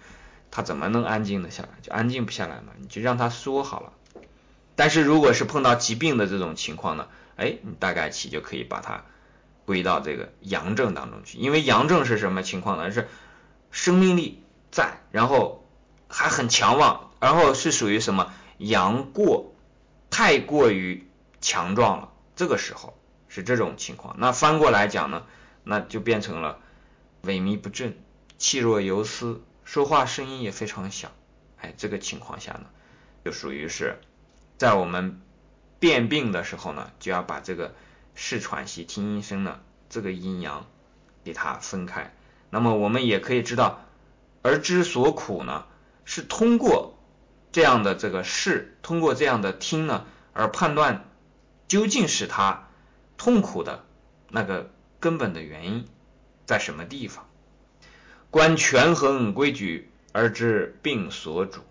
[0.49, 1.69] 他怎么能安静的下来？
[1.81, 3.91] 就安静不下来嘛，你就让他说好了。
[4.77, 9.03] 但是如果是碰到疾病的这种情况呢，哎，你大概起就可以把它
[9.65, 12.91] 归到这个阳症当中去，因为阳症是什么情况呢？
[12.91, 13.09] 是
[13.75, 15.67] 生命力在，然后
[16.07, 19.53] 还很强旺，然后是属于什么阳过
[20.09, 21.05] 太过于
[21.41, 24.15] 强壮了，这个时候是这种情况。
[24.17, 25.25] 那翻过来讲呢，
[25.65, 26.61] 那就变成了
[27.23, 27.97] 萎靡不振、
[28.37, 31.11] 气若游丝，说话声音也非常小。
[31.59, 32.67] 哎，这个情况下呢，
[33.25, 33.99] 就属于是
[34.57, 35.21] 在我们
[35.79, 37.75] 辨病的时候呢，就要把这个
[38.13, 39.59] 视喘息听音声呢，
[39.89, 40.65] 这个阴阳
[41.25, 42.13] 给它分开。
[42.49, 43.85] 那么我们也可以知道，
[44.41, 45.65] 而之所苦呢，
[46.05, 46.97] 是通过
[47.51, 51.09] 这样的这个视，通过这样的听呢，而判断
[51.67, 52.67] 究竟是他
[53.17, 53.83] 痛苦的
[54.29, 55.85] 那个根本的原因
[56.45, 57.25] 在什么地方。
[58.29, 61.61] 观权衡规矩而知病所主，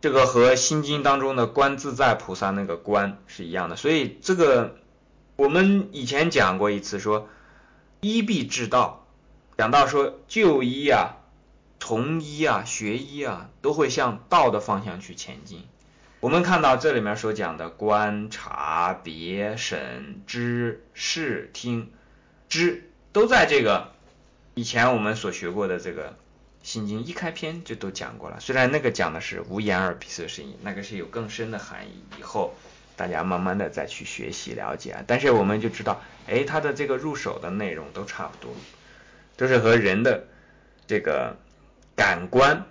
[0.00, 3.76] 这个和心经当中的观自在菩萨那个观是一样的。
[3.76, 4.76] 所以这个
[5.36, 7.28] 我们以前讲过一次，说
[8.00, 9.03] 医必治道。
[9.56, 11.16] 讲到说就医啊、
[11.78, 15.64] 从医啊、学医啊，都会向道的方向去前进。
[16.20, 21.92] 我们看到这里面所讲的观察、别审、知、视、听、
[22.48, 23.92] 知，都在这个
[24.54, 26.16] 以前我们所学过的这个
[26.62, 28.40] 心经一开篇就都讲过了。
[28.40, 32.54] 虽然那个讲的是无言而鼻舌声音，那个是有更深的含义，以后
[32.96, 35.04] 大家慢慢的再去学习了解。
[35.06, 38.50] 但是我们就知道，哎，它的这个入手的内容都差不多。
[39.36, 40.24] 都是和人的
[40.86, 41.36] 这个
[41.96, 42.66] 感官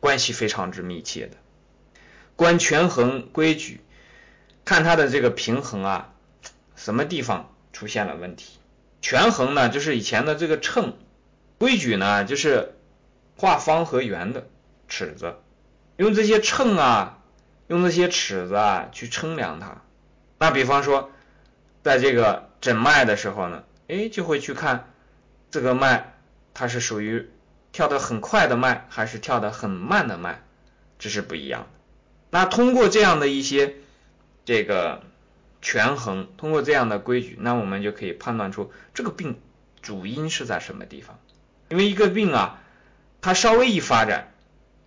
[0.00, 1.36] 关系非常之密切的，
[2.36, 3.80] 观权衡规矩，
[4.64, 6.12] 看它的这个平衡啊，
[6.76, 8.58] 什么地方出现了问题？
[9.00, 10.92] 权衡呢，就是以前的这个秤；
[11.58, 12.74] 规矩呢，就是
[13.36, 14.46] 画方和圆的
[14.88, 15.36] 尺子，
[15.96, 17.18] 用这些秤啊，
[17.66, 19.82] 用这些尺子啊去称量它。
[20.38, 21.10] 那比方说，
[21.82, 24.92] 在这个诊脉的时候呢，哎，就会去看。
[25.56, 26.12] 这个脉
[26.52, 27.30] 它是属于
[27.72, 30.42] 跳得很快的脉，还是跳得很慢的脉，
[30.98, 31.68] 这是不一样的。
[32.28, 33.76] 那通过这样的一些
[34.44, 35.02] 这个
[35.62, 39.40] 权衡，通过这样的规矩，那我们就可以判断出这个病
[39.80, 41.18] 主因是在什么地方。
[41.70, 42.60] 因为一个病啊，
[43.22, 44.34] 它稍微一发展，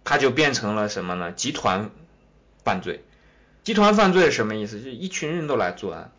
[0.04, 1.32] 它就变成了什么呢？
[1.32, 1.90] 集团
[2.64, 3.04] 犯罪。
[3.64, 4.80] 集团犯罪是什么意思？
[4.80, 6.12] 就一群人都来作案。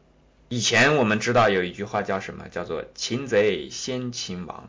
[0.52, 2.48] 以前我们知道有一句话叫什么？
[2.48, 4.68] 叫做“擒贼先擒王”。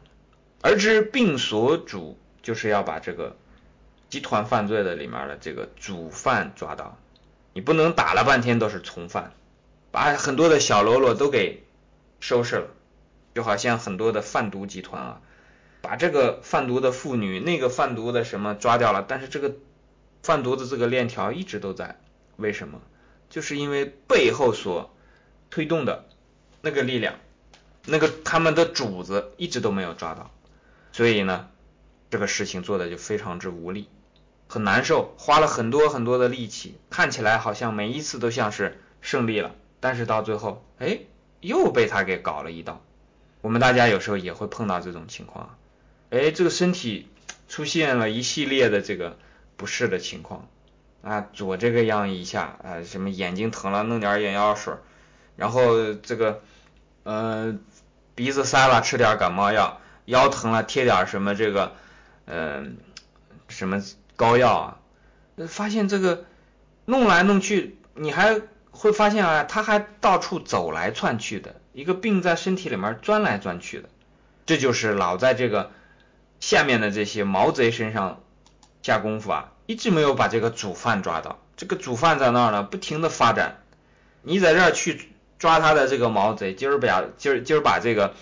[0.62, 3.36] 而知病所主就是要把这个
[4.08, 7.00] 集团犯罪的里面的这个主犯抓到。
[7.54, 9.34] 你不能打了半天都是从犯，
[9.90, 11.64] 把很多的小喽啰都给
[12.20, 12.68] 收拾了，
[13.34, 15.22] 就好像很多的贩毒集团啊，
[15.82, 19.56] 把这个贩毒的妇女、那个贩毒的什么抓掉了，但是这个
[20.22, 22.00] 贩毒的这个链条一直都在，
[22.38, 22.80] 为什么？
[23.32, 24.94] 就是因为背后所
[25.52, 26.06] 推动的
[26.62, 27.14] 那个力量，
[27.86, 30.32] 那个他们的主子一直都没有抓到，
[30.92, 31.50] 所以呢，
[32.10, 33.88] 这个事情做的就非常之无力。
[34.48, 41.00] 很难受，花了很多很多的力气，看起来好像每一次都像是胜利了，但是到最后，哎，
[41.40, 42.82] 又被他给搞了一刀。
[43.42, 45.58] 我们大家有时候也会碰到这种情况，
[46.10, 47.08] 哎，这个身体
[47.48, 49.18] 出现了一系列的这个
[49.56, 50.50] 不适的情况
[51.02, 54.74] 啊，左这个样一下啊，什么眼睛疼了弄点眼药水，
[55.42, 56.42] 然后这个
[57.04, 57.56] 呃
[58.14, 61.74] 鼻子塞了吃点感冒药，腰疼了贴点什么这个
[62.26, 62.78] 嗯
[63.48, 63.82] 什么。
[64.18, 64.78] 膏药啊，
[65.48, 66.26] 发现这个
[66.86, 68.40] 弄来弄去，你还
[68.70, 73.90] 会发现啊，他还到处走来窜去的，一个病在身体里面钻来钻去的，
[74.46, 75.72] 这就是老在这个
[76.40, 78.22] 下面的这些毛贼身上
[78.84, 81.40] 下功夫啊，一直没有把这个主犯抓到。
[81.58, 83.64] 这个主犯在那儿呢，不停的发展，
[84.22, 85.10] 你在这儿去
[85.42, 88.14] 抓他的这个毛贼，今儿把今儿今儿把这个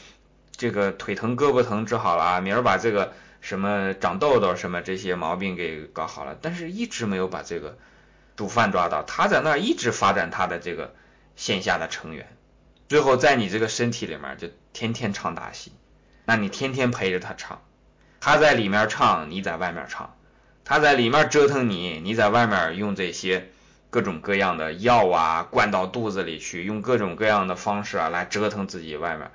[0.56, 3.14] 这个腿疼胳膊疼治好了啊，明儿把这个。
[3.42, 7.78] 什么长痘痘什么这些毛病给搞好了，但是一直没有把这个
[8.36, 10.94] 主犯抓到，他在那儿一直发展他的这个
[11.38, 12.28] 线下的成员，
[12.90, 15.72] 最后在你这个身体里面就天天唱大戏，
[16.26, 17.62] 那你天天陪着他唱，
[18.20, 20.18] 他在里面唱，你在外面唱，
[20.66, 23.50] 他在里面折腾你，你在外面用这些
[23.90, 29.32] 各种各样的药啊灌到肚子里去，用各种各样的方式啊来折腾自己外面，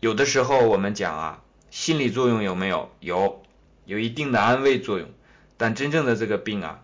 [0.00, 1.42] 有的时候我们讲啊。
[1.70, 2.90] 心理作用有没有？
[3.00, 3.42] 有，
[3.86, 5.08] 有一定的安慰作用。
[5.56, 6.80] 但真正的这个病啊，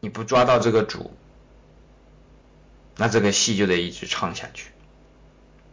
[0.00, 1.14] 你不抓到这个主，
[2.96, 4.70] 那这个戏就得一直唱下去。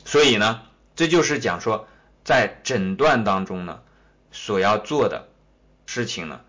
[0.04, 0.64] 所以呢，
[0.98, 1.88] 这就是讲说，
[2.26, 3.80] 在诊断当中呢，
[4.34, 5.30] 所要做的
[5.86, 6.42] 事情呢，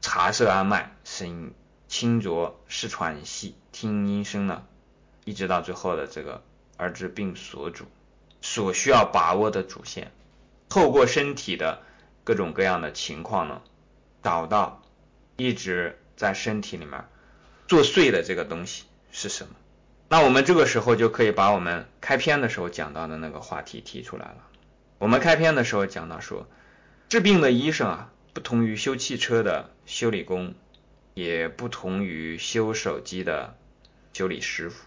[0.00, 1.52] 察色安脉，审
[1.88, 4.64] 清浊，试喘息，听音声呢，
[5.24, 6.42] 一直到最后的这个
[6.76, 7.86] 而知病所主，
[8.40, 10.12] 所需要把握的主线。
[10.68, 11.80] 透过身体的
[12.24, 13.62] 各种各样的情况呢，
[14.22, 14.82] 找到
[15.36, 17.06] 一直在身体里面
[17.66, 19.54] 作祟的这个东西是什么？
[20.10, 24.46] 那我们这个时候就可以把我们开篇的时候讲到的那个话题提出来了。
[24.98, 26.46] 我们开篇的时候讲到说，
[27.08, 30.54] 治病的医生啊，不同于修汽车的修理工，
[31.18, 33.56] 也不同于修手机的
[34.12, 34.86] 修理师傅，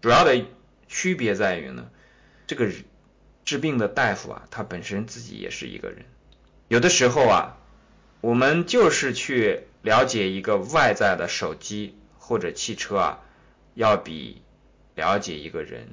[0.00, 0.46] 主要的
[0.88, 1.90] 区别在于呢，
[2.46, 2.70] 这个。
[3.44, 6.04] 治病的大夫啊，他本身自己也是一个人。
[6.68, 7.58] 有的时候啊，
[8.20, 13.20] 我们就是去了解一个外在的手机或者汽车啊，
[13.74, 14.42] 要比
[14.94, 15.88] 了解一个人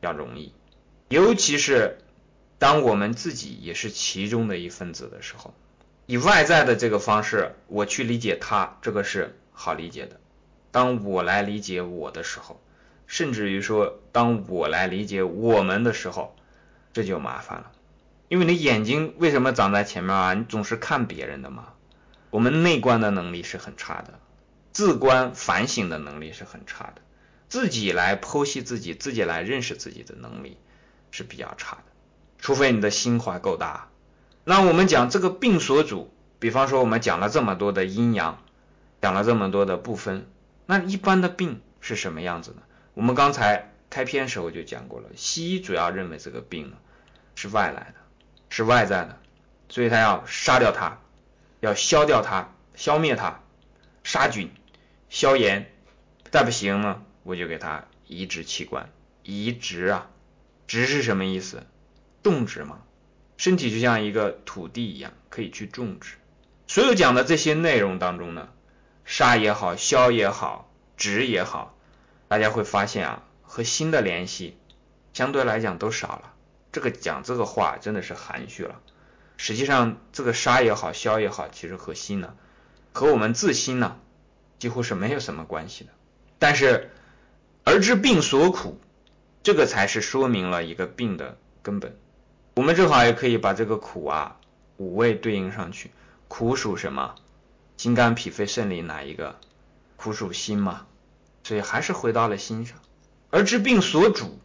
[0.00, 0.54] 要容易。
[1.08, 1.98] 尤其是
[2.60, 5.52] 当我们自己也是其中的一份子的时候，
[6.06, 10.20] 以外在的这个方式我去理解他，这个是好理解的。
[10.70, 12.60] 当我来理解我的时候，
[13.06, 16.36] 甚至于说当我来理解我们的时候。
[16.92, 17.72] 这就麻烦了，
[18.28, 20.32] 因为你眼睛为什么长在前面啊？
[20.34, 21.72] 你总是看别人的嘛。
[22.30, 24.20] 我们内观的能力是很差的，
[24.72, 27.02] 自观反省的能力是很差的，
[27.48, 30.56] 自己来剖析自己、自己来认识自己的能力
[31.10, 31.82] 是比较差的。
[32.38, 33.88] 除非你的心怀够大。
[34.44, 38.42] 那我们讲这个病所主，比方说我们讲了这么多的阴阳，
[39.00, 40.26] 讲了这么多的部分，
[40.66, 42.62] 那一般的病是什么样子呢？
[42.94, 46.76] 我们刚才开篇时候就讲过了，西医主要认为这个病呢。
[47.36, 47.94] 是外来的，
[48.48, 49.18] 是外在的，
[49.68, 51.00] 所以他要杀掉它，
[51.58, 53.40] 要消掉它，消灭它，
[54.04, 54.52] 杀菌、
[55.08, 55.68] 消炎，
[56.30, 58.88] 再不行呢，我就给他移植器官。
[59.24, 60.08] 移植啊，
[60.68, 61.66] 植是什么意思？
[62.22, 62.82] 种植嘛，
[63.36, 66.16] 身体就像一个土地一样，可以去种植。
[66.66, 68.48] 所有讲的这些内容当中呢，
[69.04, 71.76] 杀也好，消也好，止也好，
[72.28, 74.56] 大家会发现啊，和心的联系
[75.12, 76.32] 相对来讲都少了。
[76.72, 78.80] 这个讲这个话真的是含蓄了。
[79.36, 82.34] 实际上，这个杀也好，消也好，其实和心呢，
[82.92, 83.98] 和我们自心呢，
[84.58, 85.90] 几乎是没有什么关系的。
[86.38, 86.90] 但是，
[87.64, 88.80] 而知病所苦，
[89.42, 91.96] 这个才是说明了一个病的根本。
[92.54, 94.36] 我们正好也可以把这个苦啊，
[94.76, 95.90] 五味对应上去。
[96.28, 97.14] 苦属什么？
[97.76, 99.38] 心肝脾肺肾里哪一个？
[99.96, 100.86] 苦属心嘛。
[101.42, 102.78] 所以还是回到了心上。
[103.30, 104.38] 而治病所主，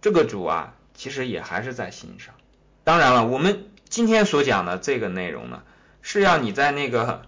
[0.00, 0.74] 这个主啊。
[0.98, 2.34] 其实也还是在心上。
[2.82, 5.62] 当然了，我们今天所讲的这个内容呢，
[6.00, 7.26] 是要你在那个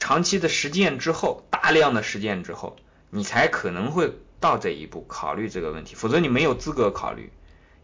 [0.00, 2.76] 长期的实践之后，大量的实践之后，
[3.10, 7.30] 你才可能会到这一步考虑这个问题，否则你没有资格考虑。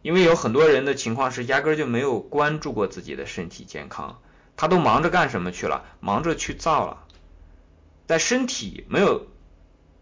[0.02, 4.20] 因为有很多人的情况是压根就没有关注过自己的身体健康，
[4.56, 5.84] 他都忙着干什么去了？
[6.00, 7.06] 忙着去造了，
[8.08, 9.26] 在身体没有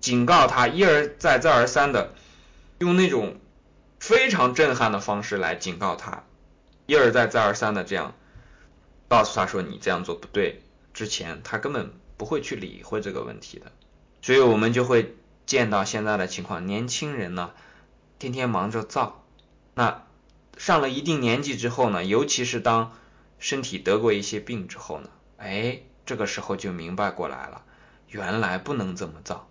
[0.01, 2.14] 警告他一而再再而三的
[2.78, 3.36] 用那种
[3.98, 6.24] 非常震撼的方式来警告他，
[6.86, 8.14] 一而再再而三的这样
[9.09, 10.62] 告诉他说你这样做不对，
[10.94, 13.70] 之前他根本不会去理会这个问题的，
[14.22, 17.51] 所以我们就会见到现在的情况，年轻人呢
[18.18, 19.20] 天天忙着造。
[19.81, 20.05] 那
[20.59, 22.95] 上了一定年纪之后呢，尤其是当
[23.39, 25.09] 身体得过一些病之后呢，
[25.39, 27.64] 哎，这个时候就明白过来了，
[28.09, 29.49] 原来不能这么造，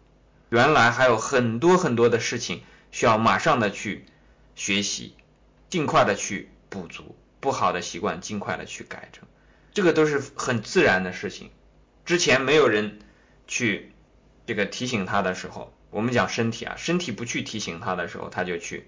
[0.50, 2.62] 原来还有很多很多的事情
[2.92, 4.06] 需要马上的去
[4.54, 5.16] 学习，
[5.68, 9.24] 尽快的去补足不好的习惯，尽快的去改正，
[9.74, 11.50] 这个都是很自然的事情。
[12.06, 13.00] 之前没有人
[13.48, 13.94] 去
[14.46, 18.88] 这个提醒他的时候，我们讲身体啊，身体不去提醒他的时候，他就去。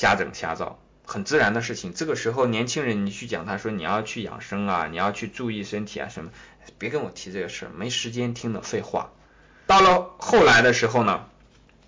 [0.00, 1.92] 瞎整瞎造，很自然的事情。
[1.92, 6.30] 这个时候，年轻人你去讲，他说你要去养生啊，你要去注意身体啊什么，
[6.78, 9.12] 别跟我提这个事儿，没时间听的废话。
[9.66, 11.28] 到了后来的时候呢，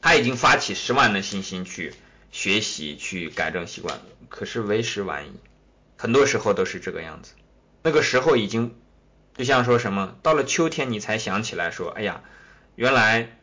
[0.02, 1.94] 他已经发起十万的信心去
[2.30, 3.98] 学习去改正习惯，
[4.28, 5.32] 可是为时晚矣。
[5.96, 7.32] 很多时候都是这个样子。
[7.82, 8.76] 那个时候已经
[9.38, 12.20] 就像说什么，到了秋天你才想起来说，哎呀，
[12.74, 13.38] 原来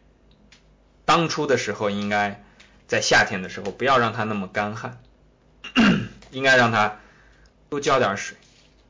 [1.06, 2.44] 当初的时候应该。
[2.90, 5.00] 在夏天的时候，不要让它那么干旱，
[6.32, 7.00] 应该让它
[7.70, 8.36] 多浇点水。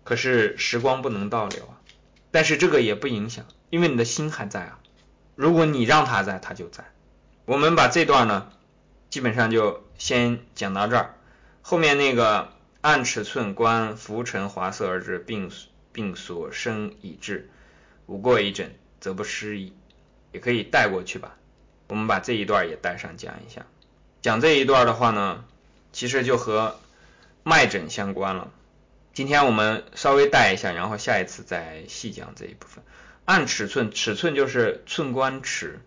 [0.05, 1.77] 可是时光不能倒流啊，
[2.31, 4.79] 但是这个也不影响，因为你的心还在啊。
[5.35, 6.85] 如果你让它在，它就在。
[7.43, 8.49] 我们把这段呢，
[9.09, 11.15] 基本上就先讲到这儿。
[11.61, 15.51] 后面那个按尺寸观浮沉华色而知，并
[15.91, 17.49] 并所生已至，
[18.05, 19.73] 无过一诊，则不失矣。
[20.31, 21.35] 也可以带过去吧。
[21.89, 23.65] 我们把这一段也带上讲一下。
[24.21, 25.45] 讲这一段的话呢，
[25.93, 26.77] 其实就和
[27.43, 28.51] 脉诊相关了。
[29.13, 32.83] 今天我们稍微带一下，然后下一次再细讲这一部分。
[33.23, 35.79] 按尺寸，尺寸就是寸关尺，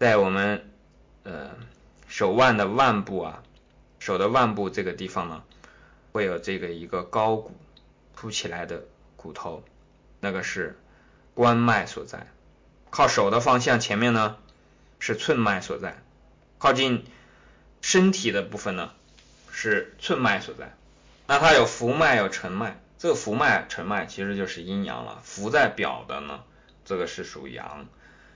[0.00, 0.68] 在我们
[1.22, 1.50] 呃
[2.08, 3.42] 手腕的腕部啊，
[4.00, 5.44] 手的腕部这个地方呢，
[6.10, 7.56] 会有这个一个高骨
[8.16, 8.82] 凸起来的
[9.16, 9.62] 骨头，
[10.18, 10.76] 那个是
[11.34, 12.26] 关脉所在。
[12.90, 14.36] 靠手的方向前面呢
[14.98, 16.02] 是寸脉所在，
[16.58, 17.04] 靠近。
[17.80, 18.90] 身体的部分呢，
[19.50, 20.76] 是寸脉所在。
[21.26, 22.80] 那它有浮脉，有沉脉。
[22.98, 25.20] 这个浮脉、沉脉其实就是阴阳了。
[25.22, 26.40] 浮在表的呢，
[26.84, 27.86] 这个是属阳；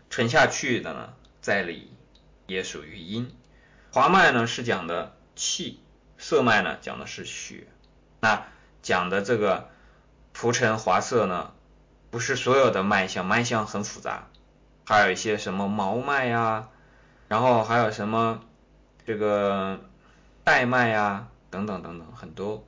[0.09, 1.93] 沉下去的呢，在里
[2.47, 3.31] 也属于阴。
[3.93, 5.81] 滑脉呢是讲的气，
[6.17, 7.67] 色脉呢讲的是血。
[8.21, 8.47] 那
[8.81, 9.69] 讲的这个
[10.33, 11.53] 浮沉滑色呢，
[12.11, 14.29] 不是所有的脉象，脉象很复杂，
[14.87, 16.69] 还有一些什么毛脉呀，
[17.29, 18.41] 然后还有什么。
[19.07, 19.81] 这个
[20.45, 22.65] 带脉呀，等等等等很多，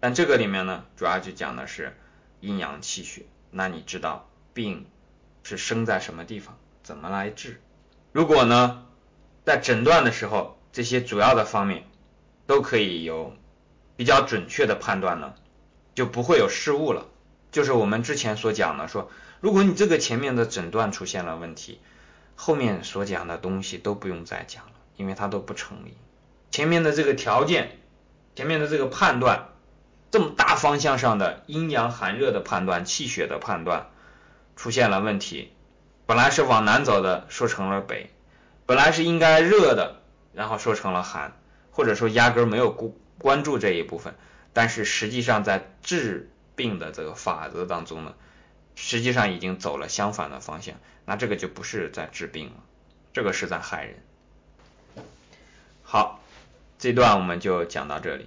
[0.00, 1.96] 但这个里面呢，主要就讲的是
[2.40, 3.22] 阴阳气血。
[3.50, 4.86] 那你知道病
[5.42, 7.60] 是生在什么地方，怎么来治？
[8.12, 8.86] 如果呢，
[9.44, 11.84] 在诊断的时候，这些主要的方面
[12.46, 13.34] 都可以有
[13.96, 15.34] 比较准确的判断呢，
[15.94, 17.08] 就不会有失误了。
[17.50, 19.10] 就是我们之前所讲的，说
[19.40, 21.80] 如果你这个前面的诊断出现了问题，
[22.36, 24.72] 后面所讲的东西都不用再讲了。
[24.96, 25.96] 因为它都不成立，
[26.50, 27.78] 前面的这个条件，
[28.34, 29.48] 前面的这个判断，
[30.10, 33.90] 这么大方向上的阴阳寒热的判断、气血的判断
[34.56, 35.52] 出现了问题，
[36.06, 38.10] 本来是往南走的，说成了北；
[38.66, 41.32] 本来是应该热的，然后说成了寒，
[41.70, 44.14] 或者说压根没有关关注这一部分，
[44.52, 48.14] 但是实际上在治病的这个法则当中呢，
[48.74, 50.76] 实际上已经走了相反的方向，
[51.06, 52.62] 那这个就不是在治病了，
[53.12, 54.02] 这个是在害人。
[55.92, 56.22] 好，
[56.78, 58.26] 这段我们就讲到这里。